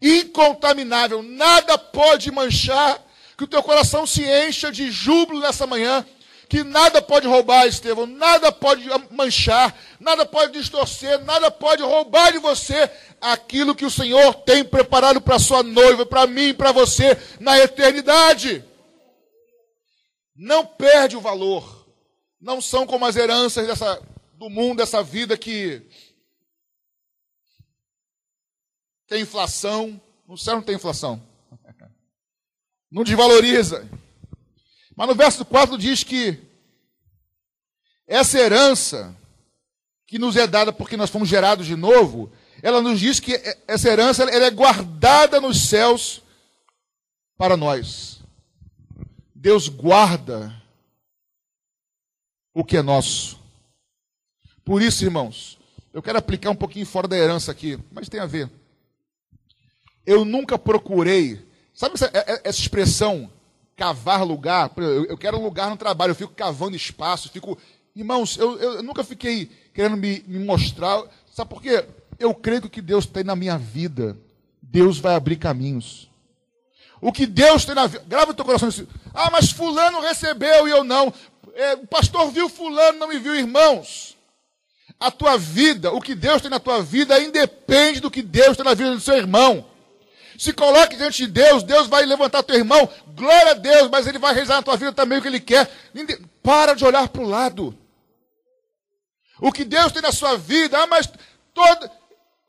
[0.00, 1.22] Incontaminável.
[1.22, 2.98] Nada pode manchar.
[3.36, 6.04] Que o teu coração se encha de júbilo nessa manhã
[6.50, 12.38] que nada pode roubar, Estevão, nada pode manchar, nada pode distorcer, nada pode roubar de
[12.38, 17.56] você aquilo que o Senhor tem preparado para sua noiva, para mim, para você na
[17.56, 18.64] eternidade.
[20.34, 21.86] Não perde o valor.
[22.40, 24.02] Não são como as heranças dessa,
[24.34, 25.80] do mundo, dessa vida que
[29.06, 30.00] tem inflação.
[30.26, 31.22] No céu não tem inflação.
[32.90, 33.88] Não desvaloriza.
[35.00, 36.38] Mas no verso 4 diz que
[38.06, 39.16] essa herança
[40.06, 42.30] que nos é dada porque nós fomos gerados de novo,
[42.62, 43.32] ela nos diz que
[43.66, 46.22] essa herança ela é guardada nos céus
[47.38, 48.20] para nós.
[49.34, 50.54] Deus guarda
[52.52, 53.40] o que é nosso.
[54.62, 55.58] Por isso, irmãos,
[55.94, 58.50] eu quero aplicar um pouquinho fora da herança aqui, mas tem a ver.
[60.04, 63.32] Eu nunca procurei, sabe essa, é, é, essa expressão,
[63.80, 64.70] cavar lugar?
[65.08, 67.56] Eu quero lugar no trabalho, eu fico cavando espaço, fico.
[67.96, 71.02] Irmãos, eu, eu nunca fiquei querendo me, me mostrar.
[71.32, 71.86] Sabe por quê?
[72.18, 74.18] Eu creio que o que Deus tem na minha vida,
[74.60, 76.10] Deus vai abrir caminhos.
[77.00, 78.04] O que Deus tem na vida.
[78.06, 78.86] Grava o teu coração nisso.
[79.14, 81.10] Ah, mas fulano recebeu e eu não.
[81.54, 84.14] É, o pastor viu fulano, não me viu, irmãos.
[84.98, 88.64] A tua vida, o que Deus tem na tua vida, independe do que Deus tem
[88.66, 89.69] na vida do seu irmão.
[90.40, 94.18] Se coloque diante de Deus, Deus vai levantar teu irmão, glória a Deus, mas ele
[94.18, 95.70] vai realizar na tua vida também o que ele quer.
[96.42, 97.78] Para de olhar para o lado.
[99.38, 101.06] O que Deus tem na sua vida, ah, mas
[101.52, 101.90] todo,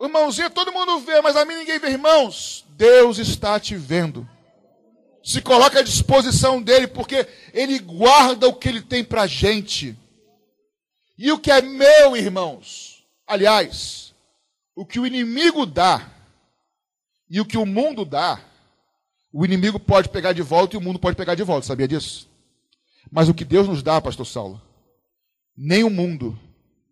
[0.01, 2.63] irmãozinho, todo mundo vê, mas a mim ninguém vê, irmãos.
[2.77, 4.25] Deus está te vendo
[5.21, 9.95] se coloca à disposição dele, porque ele guarda o que ele tem para a gente.
[11.17, 14.15] E o que é meu, irmãos, aliás,
[14.75, 16.09] o que o inimigo dá
[17.31, 18.41] e o que o mundo dá,
[19.31, 22.27] o inimigo pode pegar de volta e o mundo pode pegar de volta, sabia disso?
[23.09, 24.61] Mas o que Deus nos dá, pastor Saulo,
[25.55, 26.37] nem o mundo,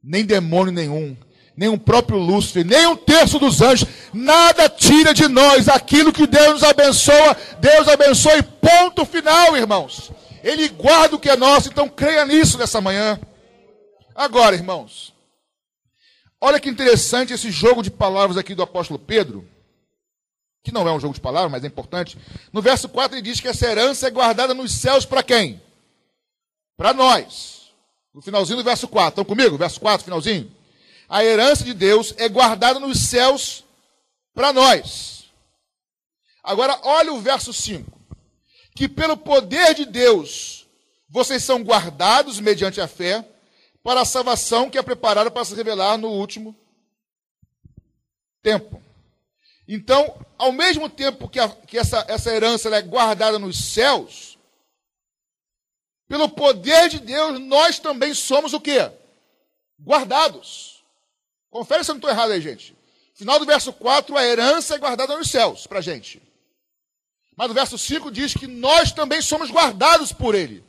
[0.02, 1.18] nem demônio nenhum,
[1.58, 6.26] nem o próprio Lúcifer, nem um terço dos anjos, nada tira de nós aquilo que
[6.26, 10.10] Deus nos abençoa, Deus abençoe, ponto final, irmãos.
[10.42, 13.20] Ele guarda o que é nosso, então creia nisso nessa manhã.
[14.16, 15.14] Agora, irmãos,
[16.40, 19.46] olha que interessante esse jogo de palavras aqui do apóstolo Pedro,
[20.64, 22.18] que não é um jogo de palavras, mas é importante.
[22.52, 25.62] No verso 4 ele diz que essa herança é guardada nos céus para quem?
[26.78, 27.72] Para nós.
[28.14, 29.10] No finalzinho do verso 4.
[29.10, 29.58] Estão comigo?
[29.58, 30.60] Verso 4, finalzinho
[31.10, 33.66] a herança de Deus é guardada nos céus
[34.34, 35.32] para nós.
[36.44, 38.00] Agora, olha o verso 5.
[38.76, 40.68] Que pelo poder de Deus
[41.10, 43.28] vocês são guardados mediante a fé
[43.82, 46.56] para a salvação que é preparada para se revelar no último
[48.44, 48.82] tempo.
[49.72, 54.36] Então, ao mesmo tempo que, a, que essa, essa herança é guardada nos céus,
[56.08, 58.92] pelo poder de Deus, nós também somos o quê?
[59.80, 60.84] Guardados.
[61.52, 62.76] Confere se eu não estou errado aí, gente.
[63.14, 66.20] Final do verso 4, a herança é guardada nos céus para a gente.
[67.38, 70.64] Mas o verso 5 diz que nós também somos guardados por Ele.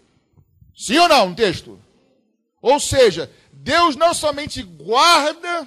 [0.76, 1.82] Sim ou não, no texto?
[2.60, 5.66] Ou seja, Deus não somente guarda,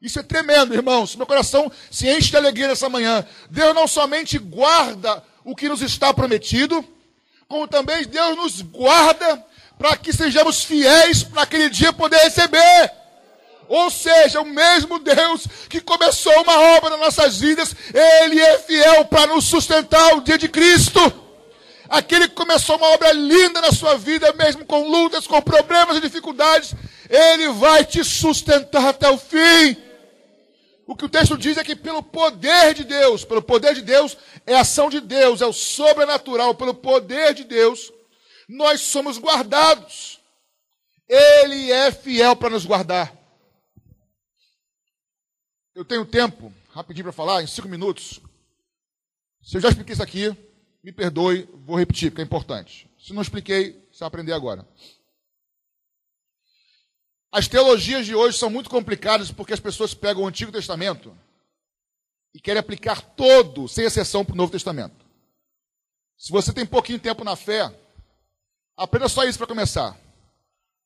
[0.00, 1.14] isso é tremendo, irmãos.
[1.14, 3.24] Meu coração se enche de alegria nessa manhã.
[3.50, 6.84] Deus não somente guarda o que nos está prometido,
[7.46, 9.44] como também Deus nos guarda
[9.78, 12.92] para que sejamos fiéis para aquele dia poder receber.
[13.68, 19.04] Ou seja, o mesmo Deus que começou uma obra nas nossas vidas, Ele é fiel
[19.04, 21.00] para nos sustentar o dia de Cristo.
[21.88, 26.00] Aquele que começou uma obra linda na sua vida, mesmo com lutas, com problemas e
[26.00, 26.74] dificuldades,
[27.08, 29.76] Ele vai te sustentar até o fim.
[30.90, 34.16] O que o texto diz é que pelo poder de Deus, pelo poder de Deus,
[34.44, 37.92] é a ação de Deus, é o sobrenatural, pelo poder de Deus,
[38.48, 40.20] nós somos guardados.
[41.08, 43.16] Ele é fiel para nos guardar.
[45.76, 48.20] Eu tenho tempo, rapidinho para falar, em cinco minutos.
[49.44, 50.36] Se eu já expliquei isso aqui,
[50.82, 52.90] me perdoe, vou repetir, porque é importante.
[52.98, 54.66] Se não expliquei, você vai aprender agora.
[57.32, 61.16] As teologias de hoje são muito complicadas porque as pessoas pegam o Antigo Testamento
[62.34, 65.06] e querem aplicar todo, sem exceção, para o Novo Testamento.
[66.16, 67.72] Se você tem pouquinho tempo na fé,
[68.76, 69.96] aprenda só isso para começar.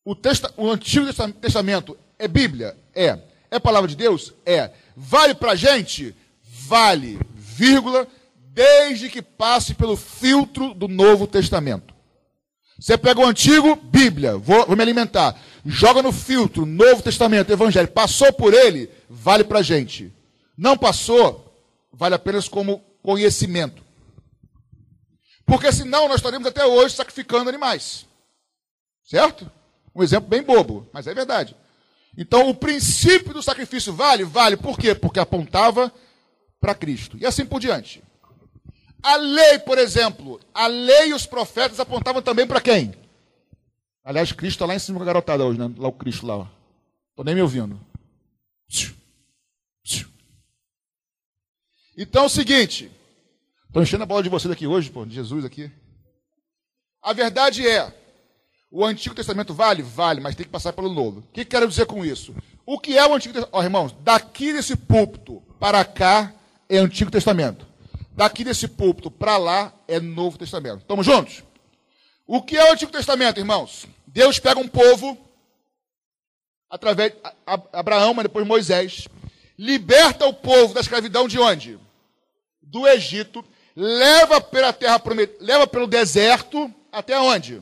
[0.03, 1.07] O, testa, o Antigo
[1.41, 2.77] Testamento é Bíblia?
[2.93, 3.19] É.
[3.49, 4.33] É palavra de Deus?
[4.45, 4.71] É.
[4.95, 6.15] Vale para a gente?
[6.43, 11.93] Vale, vírgula, desde que passe pelo filtro do Novo Testamento.
[12.79, 15.39] Você pega o antigo, Bíblia, vou, vou me alimentar.
[15.65, 17.87] Joga no filtro, Novo Testamento, Evangelho.
[17.87, 20.13] Passou por ele, vale para a gente.
[20.55, 21.51] Não passou,
[21.91, 23.83] vale apenas como conhecimento.
[25.43, 28.05] Porque senão nós estaremos até hoje sacrificando animais.
[29.03, 29.49] Certo?
[29.93, 31.55] Um exemplo bem bobo, mas é verdade.
[32.17, 34.23] Então, o princípio do sacrifício vale?
[34.23, 34.55] Vale.
[34.55, 34.93] Por quê?
[34.93, 35.91] Porque apontava
[36.61, 37.17] para Cristo.
[37.19, 38.03] E assim por diante.
[39.01, 42.93] A lei, por exemplo, a lei e os profetas apontavam também para quem?
[44.05, 45.73] Aliás, Cristo está lá em cima com a garotada hoje, né?
[45.77, 46.47] Lá o Cristo lá.
[47.09, 47.79] Estou nem me ouvindo.
[51.97, 52.91] Então é o seguinte.
[53.67, 55.71] Estou enchendo a bola de vocês aqui hoje, pô, de Jesus aqui.
[57.01, 57.91] A verdade é,
[58.69, 59.81] o Antigo Testamento vale?
[59.81, 61.21] Vale, mas tem que passar pelo Novo.
[61.21, 62.35] O que quero dizer com isso?
[62.63, 63.57] O que é o Antigo Testamento?
[63.57, 66.31] Ó, irmãos, daqui desse púlpito para cá
[66.69, 67.65] é Antigo Testamento.
[68.15, 70.81] Daqui desse púlpito para lá é Novo Testamento.
[70.81, 71.43] Estamos juntos?
[72.27, 73.85] O que é o Antigo Testamento, irmãos?
[74.07, 75.17] Deus pega um povo,
[76.69, 77.19] através de
[77.71, 79.07] Abraão, mas depois Moisés,
[79.57, 81.77] liberta o povo da escravidão de onde?
[82.61, 85.01] Do Egito, leva pela terra
[85.39, 87.61] leva pelo deserto até onde?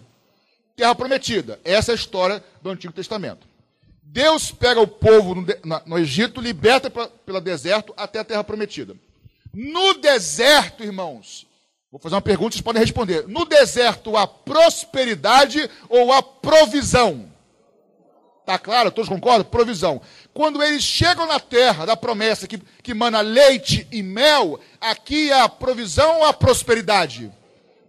[0.76, 1.60] Terra prometida.
[1.65, 3.45] Essa é a história do Antigo Testamento.
[4.02, 5.45] Deus pega o povo no,
[5.86, 8.95] no Egito, liberta pelo deserto até a terra prometida.
[9.54, 11.45] No deserto, irmãos,
[11.93, 13.27] vou fazer uma pergunta, vocês podem responder.
[13.27, 17.32] No deserto há prosperidade ou há provisão?
[18.43, 18.89] Tá claro?
[18.89, 19.45] Todos concordam?
[19.45, 20.01] Provisão.
[20.34, 25.47] Quando eles chegam na terra da promessa que, que mana leite e mel, aqui há
[25.47, 27.32] provisão ou há prosperidade?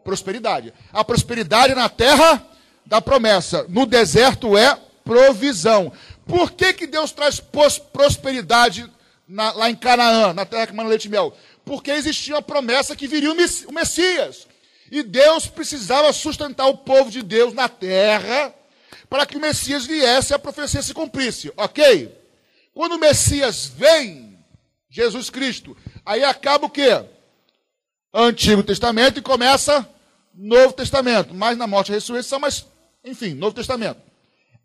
[0.04, 0.74] Prosperidade.
[0.92, 2.46] A prosperidade na terra
[2.84, 3.64] da promessa.
[3.70, 5.90] No deserto é provisão.
[6.26, 8.84] Por que, que Deus traz prosperidade
[9.26, 11.34] na, lá em Canaã, na terra que mana leite e mel?
[11.64, 14.46] Porque existia uma promessa que viria o Messias.
[14.90, 18.54] E Deus precisava sustentar o povo de Deus na terra
[19.08, 21.52] para que o Messias viesse e a profecia se cumprisse.
[21.56, 22.12] Ok?
[22.74, 24.38] Quando o Messias vem,
[24.90, 27.04] Jesus Cristo, aí acaba o quê?
[28.12, 29.88] Antigo Testamento e começa
[30.34, 31.34] Novo Testamento.
[31.34, 32.66] Mais na morte e ressurreição, mas,
[33.02, 34.00] enfim, Novo Testamento.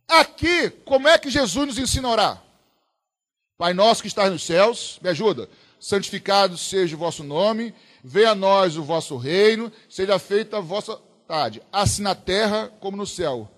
[0.08, 2.44] Aqui, como é que Jesus nos ensina a orar?
[3.58, 5.50] Pai nosso que estás nos céus, me ajuda.
[5.80, 10.96] Santificado seja o vosso nome, venha a nós o vosso reino, seja feita a vossa
[10.96, 13.50] vontade, assim na terra como no céu.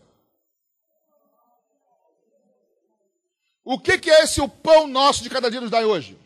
[3.63, 6.17] O que, que é esse o pão nosso de cada dia nos dai hoje?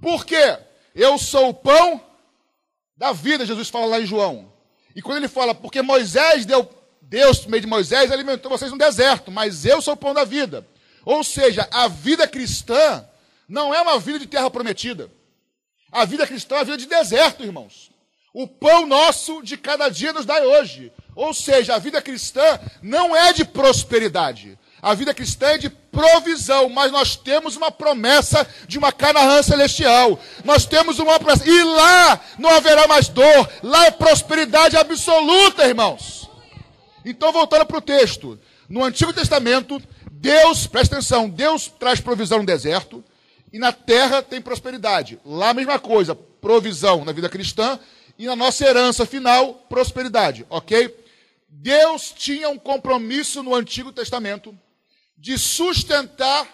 [0.00, 0.58] Por quê?
[0.94, 2.04] Eu sou o pão
[2.96, 4.52] da vida, Jesus fala lá em João.
[4.94, 6.68] E quando ele fala, porque Moisés deu,
[7.00, 10.24] Deus, por meio de Moisés, alimentou vocês no deserto, mas eu sou o pão da
[10.24, 10.66] vida.
[11.04, 13.08] Ou seja, a vida cristã
[13.48, 15.10] não é uma vida de terra prometida.
[15.90, 17.90] A vida cristã é uma vida de deserto, irmãos.
[18.34, 20.92] O pão nosso de cada dia nos dai hoje.
[21.16, 24.58] Ou seja, a vida cristã não é de prosperidade.
[24.80, 30.20] A vida cristã é de provisão, mas nós temos uma promessa de uma Canaã celestial.
[30.44, 31.48] Nós temos uma promessa.
[31.48, 33.50] E lá não haverá mais dor.
[33.62, 36.30] Lá é prosperidade absoluta, irmãos.
[37.04, 38.38] Então, voltando para o texto.
[38.68, 39.82] No Antigo Testamento,
[40.12, 43.02] Deus, presta atenção, Deus traz provisão no deserto
[43.52, 45.18] e na terra tem prosperidade.
[45.24, 47.78] Lá a mesma coisa, provisão na vida cristã
[48.18, 50.94] e na nossa herança final, prosperidade, ok?
[51.48, 54.56] Deus tinha um compromisso no Antigo Testamento
[55.16, 56.46] de sustentar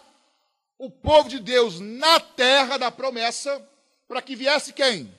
[0.78, 3.62] o povo de Deus na terra da promessa,
[4.07, 5.12] para que viesse quem?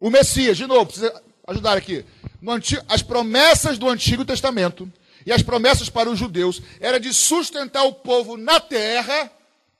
[0.00, 2.04] O Messias, de novo, precisa ajudar aqui.
[2.46, 4.90] Antigo, as promessas do Antigo Testamento
[5.24, 9.30] e as promessas para os judeus era de sustentar o povo na terra,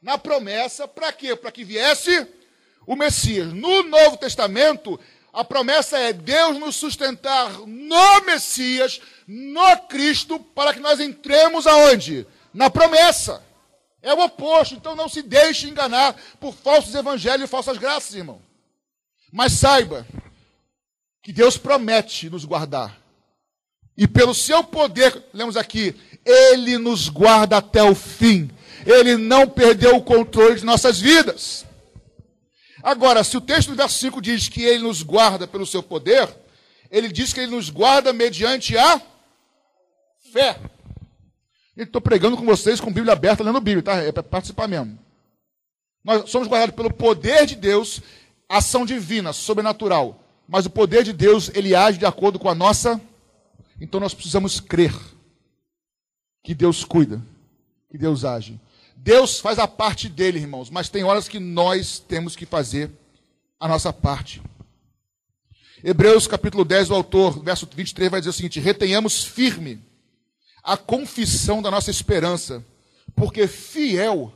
[0.07, 1.37] na promessa, para quê?
[1.37, 2.27] Para que viesse
[2.87, 3.53] o Messias.
[3.53, 4.99] No Novo Testamento,
[5.35, 12.27] a promessa é Deus nos sustentar no Messias, no Cristo, para que nós entremos aonde?
[12.57, 13.45] na promessa.
[14.03, 14.75] É o oposto.
[14.75, 18.41] Então não se deixe enganar por falsos evangelhos e falsas graças, irmão.
[19.31, 20.07] Mas saiba
[21.23, 22.99] que Deus promete nos guardar.
[23.97, 28.51] E pelo seu poder, lemos aqui, Ele nos guarda até o fim.
[28.87, 31.67] Ele não perdeu o controle de nossas vidas.
[32.83, 36.29] Agora, se o texto do verso 5 diz que Ele nos guarda pelo seu poder,
[36.91, 39.03] ele diz que Ele nos guarda mediante a
[40.33, 40.59] fé.
[41.77, 43.97] Estou pregando com vocês com Bíblia aberta, lendo Bíblia, tá?
[43.97, 44.99] É para participar mesmo.
[46.03, 48.01] Nós somos guardados pelo poder de Deus,
[48.49, 50.23] ação divina, sobrenatural.
[50.49, 53.01] Mas o poder de Deus, ele age de acordo com a nossa.
[53.81, 54.95] Então nós precisamos crer
[56.43, 57.21] que Deus cuida,
[57.91, 58.59] que Deus age.
[59.07, 62.91] Deus faz a parte dele, irmãos, mas tem horas que nós temos que fazer
[63.61, 64.43] a nossa parte.
[65.85, 69.81] Hebreus capítulo 10, o autor, verso 23, vai dizer o seguinte: retenhamos firme
[70.61, 72.67] a confissão da nossa esperança,
[73.15, 74.33] porque fiel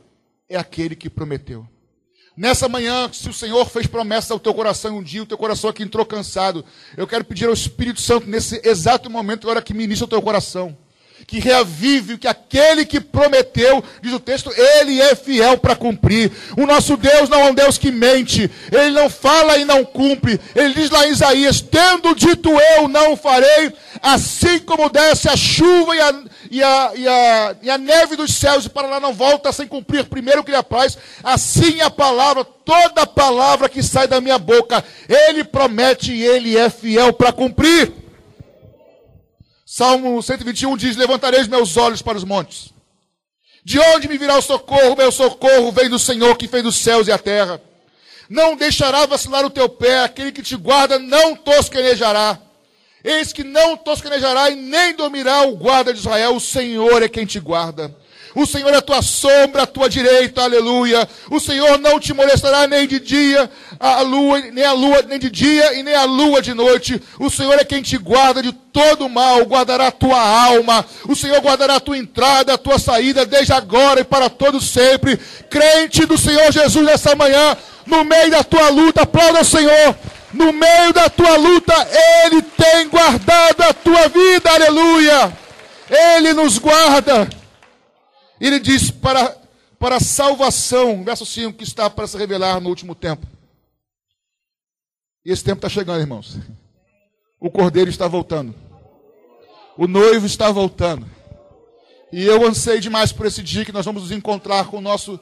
[0.49, 1.67] é aquele que prometeu.
[2.37, 5.69] Nessa manhã, se o Senhor fez promessa ao teu coração um dia, o teu coração
[5.69, 6.65] aqui entrou cansado,
[6.97, 10.79] eu quero pedir ao Espírito Santo, nesse exato momento, agora que ministra o teu coração,
[11.27, 16.31] que reavive que aquele que prometeu, diz o texto, ele é fiel para cumprir.
[16.57, 20.41] O nosso Deus não é um Deus que mente, ele não fala e não cumpre.
[20.55, 25.95] Ele diz lá em Isaías: Tendo dito eu, não farei, assim como desce a chuva
[25.95, 26.15] e a,
[26.51, 29.67] e a, e a, e a neve dos céus e para lá não volta sem
[29.67, 34.39] cumprir primeiro o que lhe apraz, assim a palavra, toda palavra que sai da minha
[34.39, 38.00] boca, ele promete e ele é fiel para cumprir.
[39.73, 42.75] Salmo 121 diz: Levantarei meus olhos para os montes.
[43.65, 44.97] De onde me virá o socorro?
[44.97, 47.63] Meu socorro vem do Senhor que fez os céus e a terra.
[48.29, 52.37] Não deixará vacilar o teu pé, aquele que te guarda não tosquenejará.
[53.05, 57.25] Eis que não tosquenejará e nem dormirá o guarda de Israel, o Senhor é quem
[57.25, 57.97] te guarda.
[58.35, 61.09] O Senhor é a tua sombra, a tua direita, aleluia.
[61.31, 65.31] O Senhor não te molestará nem de dia, a lua, nem a lua, nem de
[65.31, 67.03] dia e nem a lua de noite.
[67.19, 70.85] O Senhor é quem te guarda de todo mal, guardará a tua alma.
[71.09, 75.19] O Senhor guardará a tua entrada, a tua saída, desde agora e para todo sempre.
[75.49, 79.97] Crente do Senhor Jesus nessa manhã, no meio da tua luta, aplauda o Senhor.
[80.33, 81.75] No meio da tua luta,
[82.25, 85.33] Ele tem guardado a tua vida, aleluia.
[85.91, 87.40] Ele nos guarda.
[88.41, 89.37] Ele diz para,
[89.79, 93.27] para a salvação, verso 5, que está para se revelar no último tempo.
[95.25, 96.39] E esse tempo está chegando, irmãos.
[97.39, 98.55] O cordeiro está voltando.
[99.77, 101.07] O noivo está voltando.
[102.13, 105.21] E eu ansei demais por esse dia que nós vamos nos encontrar com o nosso,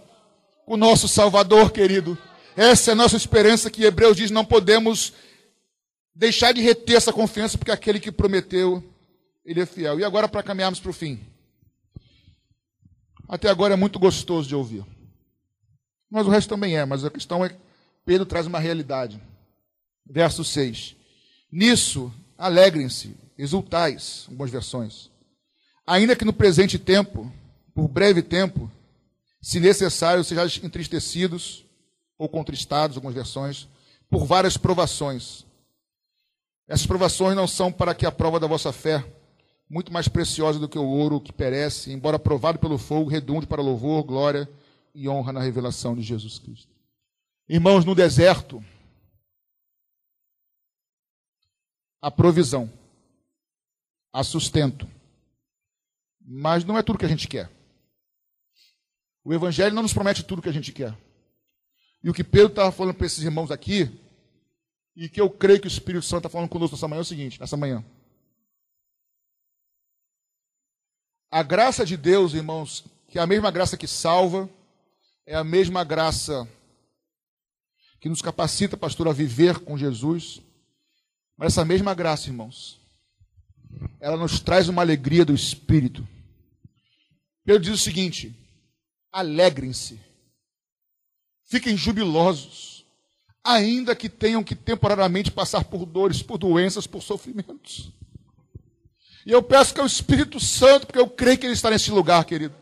[0.64, 2.16] com o nosso Salvador querido.
[2.56, 5.12] Essa é a nossa esperança que Hebreus diz: não podemos
[6.14, 8.82] deixar de reter essa confiança, porque aquele que prometeu,
[9.44, 10.00] ele é fiel.
[10.00, 11.20] E agora, para caminharmos para o fim.
[13.28, 14.84] Até agora é muito gostoso de ouvir.
[16.10, 17.54] Mas o resto também é, mas a questão é
[18.04, 19.20] Pedro traz uma realidade.
[20.06, 20.96] Verso 6.
[21.52, 25.10] Nisso, alegrem-se, exultais, algumas versões.
[25.86, 27.30] Ainda que no presente tempo,
[27.74, 28.70] por breve tempo,
[29.42, 31.66] se necessário, sejais entristecidos
[32.16, 33.68] ou contristados, algumas versões,
[34.08, 35.44] por várias provações.
[36.66, 39.04] Essas provações não são para que a prova da vossa fé
[39.68, 43.62] muito mais preciosa do que o ouro que perece, embora provado pelo fogo, redunde para
[43.62, 44.48] louvor, glória
[44.94, 46.72] e honra na revelação de Jesus Cristo.
[47.48, 48.64] Irmãos, no deserto,
[52.00, 52.72] a provisão,
[54.12, 54.88] a sustento,
[56.20, 57.50] mas não é tudo que a gente quer.
[59.24, 60.96] O Evangelho não nos promete tudo que a gente quer.
[62.02, 63.90] E o que Pedro estava falando para esses irmãos aqui,
[64.96, 67.04] e que eu creio que o Espírito Santo está falando conosco nessa manhã, é o
[67.04, 67.84] seguinte: nessa manhã.
[71.30, 74.48] A graça de Deus, irmãos, que é a mesma graça que salva,
[75.26, 76.48] é a mesma graça
[78.00, 80.40] que nos capacita, pastor, a viver com Jesus.
[81.36, 82.80] Mas essa mesma graça, irmãos,
[84.00, 86.06] ela nos traz uma alegria do Espírito.
[87.44, 88.34] Pedro diz o seguinte:
[89.12, 90.00] alegrem-se,
[91.44, 92.86] fiquem jubilosos,
[93.44, 97.92] ainda que tenham que temporariamente passar por dores, por doenças, por sofrimentos.
[99.26, 102.24] E eu peço que o Espírito Santo, porque eu creio que Ele está nesse lugar,
[102.24, 102.54] querido.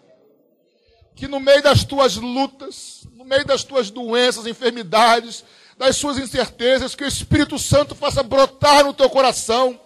[1.14, 5.44] Que no meio das tuas lutas, no meio das tuas doenças, enfermidades,
[5.78, 9.78] das suas incertezas, que o Espírito Santo faça brotar no teu coração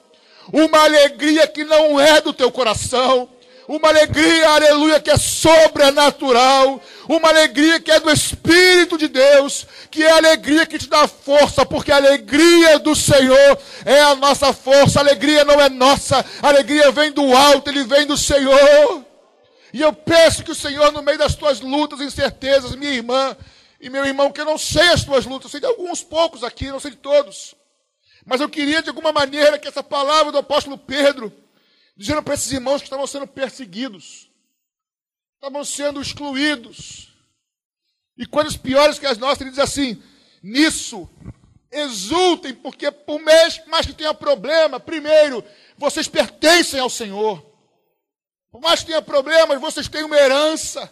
[0.53, 3.29] uma alegria que não é do teu coração,
[3.71, 10.03] uma alegria, aleluia, que é sobrenatural, uma alegria que é do Espírito de Deus, que
[10.03, 14.53] é a alegria que te dá força, porque a alegria do Senhor é a nossa
[14.53, 19.05] força, a alegria não é nossa, a alegria vem do alto, ele vem do Senhor.
[19.73, 23.37] E eu peço que o Senhor, no meio das tuas lutas incertezas, minha irmã
[23.81, 26.43] e meu irmão, que eu não sei as tuas lutas, eu sei de alguns poucos
[26.43, 27.55] aqui, não sei de todos.
[28.27, 31.33] Mas eu queria, de alguma maneira, que essa palavra do apóstolo Pedro
[32.01, 34.31] dizendo para esses irmãos que estavam sendo perseguidos,
[35.35, 37.13] estavam sendo excluídos,
[38.17, 40.03] e coisas piores que as nossas, ele diz assim:
[40.43, 41.11] nisso,
[41.71, 45.45] exultem, porque por mais, mais que tenha problema, primeiro,
[45.77, 47.45] vocês pertencem ao Senhor.
[48.51, 50.91] Por mais que tenha problemas, vocês têm uma herança.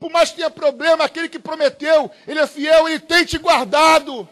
[0.00, 4.28] Por mais que tenha problema, aquele que prometeu, ele é fiel, ele tem te guardado.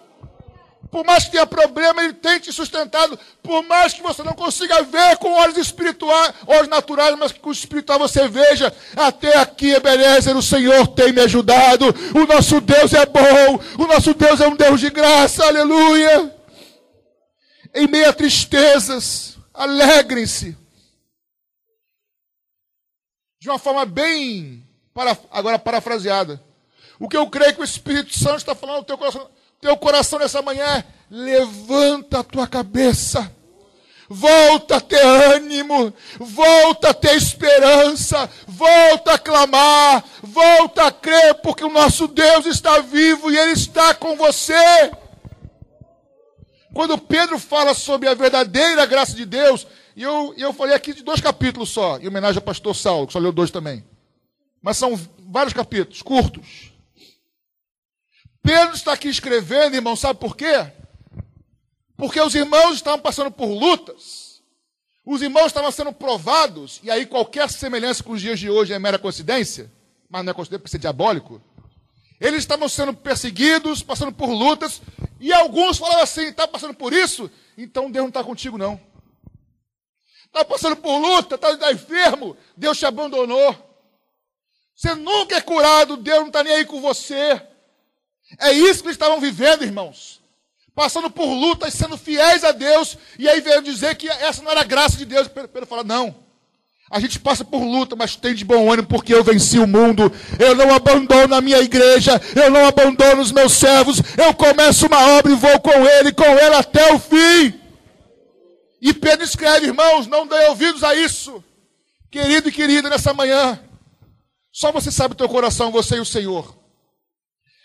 [0.94, 3.18] Por mais que tenha problema, ele tem te sustentado.
[3.42, 7.48] Por mais que você não consiga ver com olhos espirituais, olhos naturais, mas que com
[7.48, 8.72] o espiritual você veja.
[8.94, 11.86] Até aqui, Ebenezer, o Senhor tem me ajudado.
[12.14, 13.60] O nosso Deus é bom.
[13.76, 15.44] O nosso Deus é um Deus de graça.
[15.44, 16.32] Aleluia.
[17.74, 20.56] Em meio a tristezas, alegrem-se.
[23.40, 24.64] De uma forma bem,
[24.94, 26.40] para, agora parafraseada.
[27.00, 29.28] O que eu creio que o Espírito Santo está falando no teu coração
[29.64, 33.34] teu coração nessa manhã, levanta a tua cabeça.
[34.10, 41.64] Volta a ter ânimo, volta a ter esperança, volta a clamar, volta a crer, porque
[41.64, 44.92] o nosso Deus está vivo e Ele está com você.
[46.74, 51.02] Quando Pedro fala sobre a verdadeira graça de Deus, e eu, eu falei aqui de
[51.02, 53.82] dois capítulos só, em homenagem ao pastor Saulo, que só leu dois também.
[54.60, 54.94] Mas são
[55.26, 56.73] vários capítulos, curtos.
[58.44, 60.70] Pedro está aqui escrevendo, irmão, sabe por quê?
[61.96, 64.42] Porque os irmãos estavam passando por lutas,
[65.02, 68.78] os irmãos estavam sendo provados, e aí qualquer semelhança com os dias de hoje é
[68.78, 69.72] mera coincidência,
[70.10, 71.40] mas não é coincidência porque é diabólico.
[72.20, 74.82] Eles estavam sendo perseguidos, passando por lutas,
[75.18, 77.30] e alguns falavam assim: está passando por isso?
[77.56, 78.78] Então Deus não está contigo, não.
[80.26, 83.56] Está passando por luta, está tá enfermo, Deus te abandonou.
[84.76, 87.53] Você nunca é curado, Deus não está nem aí com você.
[88.38, 90.20] É isso que eles estavam vivendo, irmãos.
[90.74, 94.64] Passando por lutas, sendo fiéis a Deus, e aí veio dizer que essa não era
[94.64, 95.28] graça de Deus.
[95.28, 96.24] Pedro fala, não.
[96.90, 100.12] A gente passa por luta, mas tem de bom ânimo porque eu venci o mundo.
[100.38, 104.00] Eu não abandono a minha igreja, eu não abandono os meus servos.
[104.16, 107.60] Eu começo uma obra e vou com ele, com ele até o fim.
[108.80, 111.42] E Pedro escreve, irmãos, não dê ouvidos a isso.
[112.10, 113.58] Querido e querida, nessa manhã,
[114.52, 116.63] só você sabe o teu coração, você e o Senhor.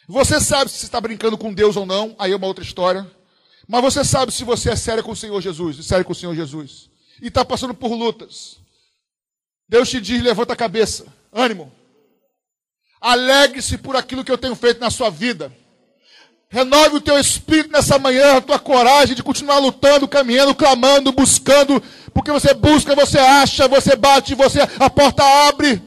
[0.10, 3.06] Você sabe se está brincando com Deus ou não, aí é uma outra história.
[3.68, 6.36] Mas você sabe se você é sério com o Senhor Jesus, sério com o Senhor
[6.36, 6.90] Jesus.
[7.22, 8.58] E está passando por lutas.
[9.68, 11.72] Deus te diz: levanta a cabeça, ânimo.
[13.00, 15.56] Alegre-se por aquilo que eu tenho feito na sua vida.
[16.50, 21.80] Renove o teu espírito nessa manhã, a tua coragem de continuar lutando, caminhando, clamando, buscando,
[22.16, 25.80] porque você busca, você acha, você bate, você a porta abre.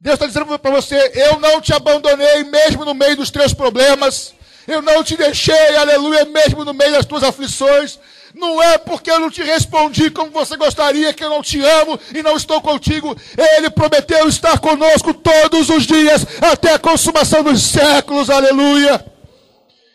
[0.00, 4.34] Deus está dizendo para você: eu não te abandonei, mesmo no meio dos teus problemas.
[4.66, 7.98] Eu não te deixei, aleluia, mesmo no meio das tuas aflições.
[8.34, 11.98] Não é porque eu não te respondi como você gostaria, que eu não te amo
[12.14, 13.16] e não estou contigo.
[13.56, 19.04] Ele prometeu estar conosco todos os dias, até a consumação dos séculos, aleluia.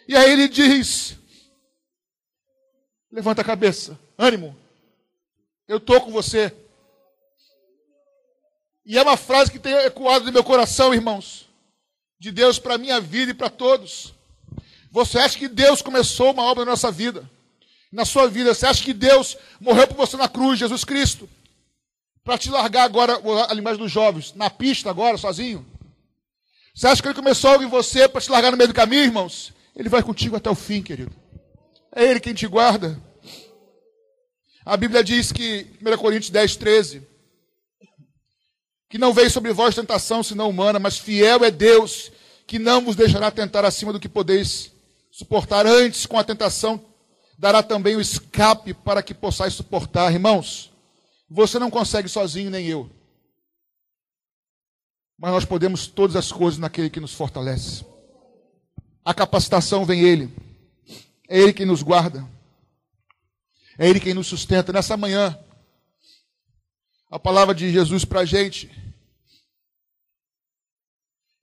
[0.07, 1.15] E aí ele diz:
[3.11, 4.57] levanta a cabeça, ânimo,
[5.67, 6.51] eu estou com você.
[8.86, 11.47] E é uma frase que tem ecoado no meu coração, irmãos,
[12.19, 14.13] de Deus para a minha vida e para todos.
[14.91, 17.29] Você acha que Deus começou uma obra na nossa vida?
[17.91, 18.53] na sua vida.
[18.53, 21.29] Você acha que Deus morreu por você na cruz, Jesus Cristo,
[22.23, 23.19] para te largar agora,
[23.49, 25.65] a linguagem dos jovens, na pista agora, sozinho?
[26.73, 29.03] Você acha que ele começou algo em você para te largar no meio do caminho,
[29.03, 29.51] irmãos?
[29.75, 31.11] Ele vai contigo até o fim, querido.
[31.93, 32.97] É Ele quem te guarda.
[34.65, 37.07] A Bíblia diz que, 1 Coríntios 10, 13,
[38.91, 42.11] que não veio sobre vós tentação senão humana, mas fiel é Deus,
[42.45, 44.69] que não vos deixará tentar acima do que podeis
[45.09, 45.65] suportar.
[45.65, 46.83] Antes, com a tentação,
[47.39, 50.11] dará também o escape para que possais suportar.
[50.11, 50.73] Irmãos,
[51.29, 52.89] você não consegue sozinho, nem eu.
[55.17, 57.85] Mas nós podemos todas as coisas naquele que nos fortalece.
[59.05, 60.33] A capacitação vem Ele.
[61.29, 62.27] É Ele quem nos guarda.
[63.79, 64.73] É Ele quem nos sustenta.
[64.73, 65.39] Nessa manhã,
[67.12, 68.72] a palavra de Jesus para a gente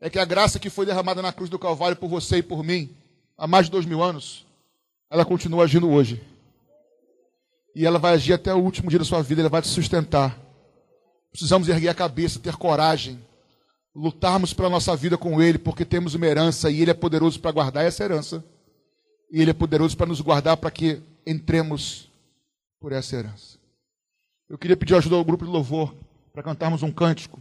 [0.00, 2.64] é que a graça que foi derramada na cruz do Calvário por você e por
[2.64, 2.96] mim,
[3.36, 4.46] há mais de dois mil anos,
[5.10, 6.24] ela continua agindo hoje.
[7.76, 10.38] E ela vai agir até o último dia da sua vida, ela vai te sustentar.
[11.30, 13.22] Precisamos erguer a cabeça, ter coragem,
[13.94, 17.52] lutarmos pela nossa vida com Ele, porque temos uma herança e Ele é poderoso para
[17.52, 18.42] guardar essa herança.
[19.30, 22.10] E Ele é poderoso para nos guardar para que entremos
[22.80, 23.57] por essa herança.
[24.48, 25.94] Eu queria pedir ajuda ao grupo de louvor
[26.32, 27.40] para cantarmos um cântico.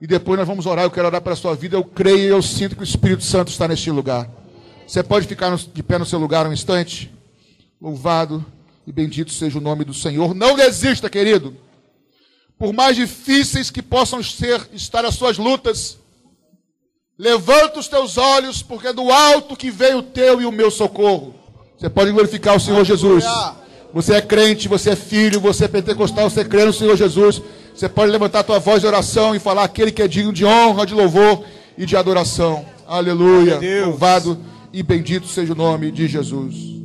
[0.00, 0.84] E depois nós vamos orar.
[0.84, 1.76] Eu quero orar pela sua vida.
[1.76, 4.30] Eu creio e eu sinto que o Espírito Santo está neste lugar.
[4.86, 7.12] Você pode ficar de pé no seu lugar um instante?
[7.80, 8.44] Louvado
[8.86, 10.34] e bendito seja o nome do Senhor.
[10.34, 11.54] Não desista, querido.
[12.58, 15.98] Por mais difíceis que possam ser estar as suas lutas,
[17.18, 20.70] levanta os teus olhos, porque é do alto que veio o teu e o meu
[20.70, 21.34] socorro.
[21.76, 23.24] Você pode glorificar o Senhor Jesus.
[23.92, 27.40] Você é crente, você é filho, você é pentecostal, você crê no Senhor Jesus.
[27.74, 30.44] Você pode levantar a tua voz de oração e falar aquele que é digno de
[30.44, 31.44] honra, de louvor
[31.76, 32.64] e de adoração.
[32.86, 33.58] Aleluia.
[33.84, 34.38] Louvado
[34.72, 36.77] e bendito seja o nome de Jesus.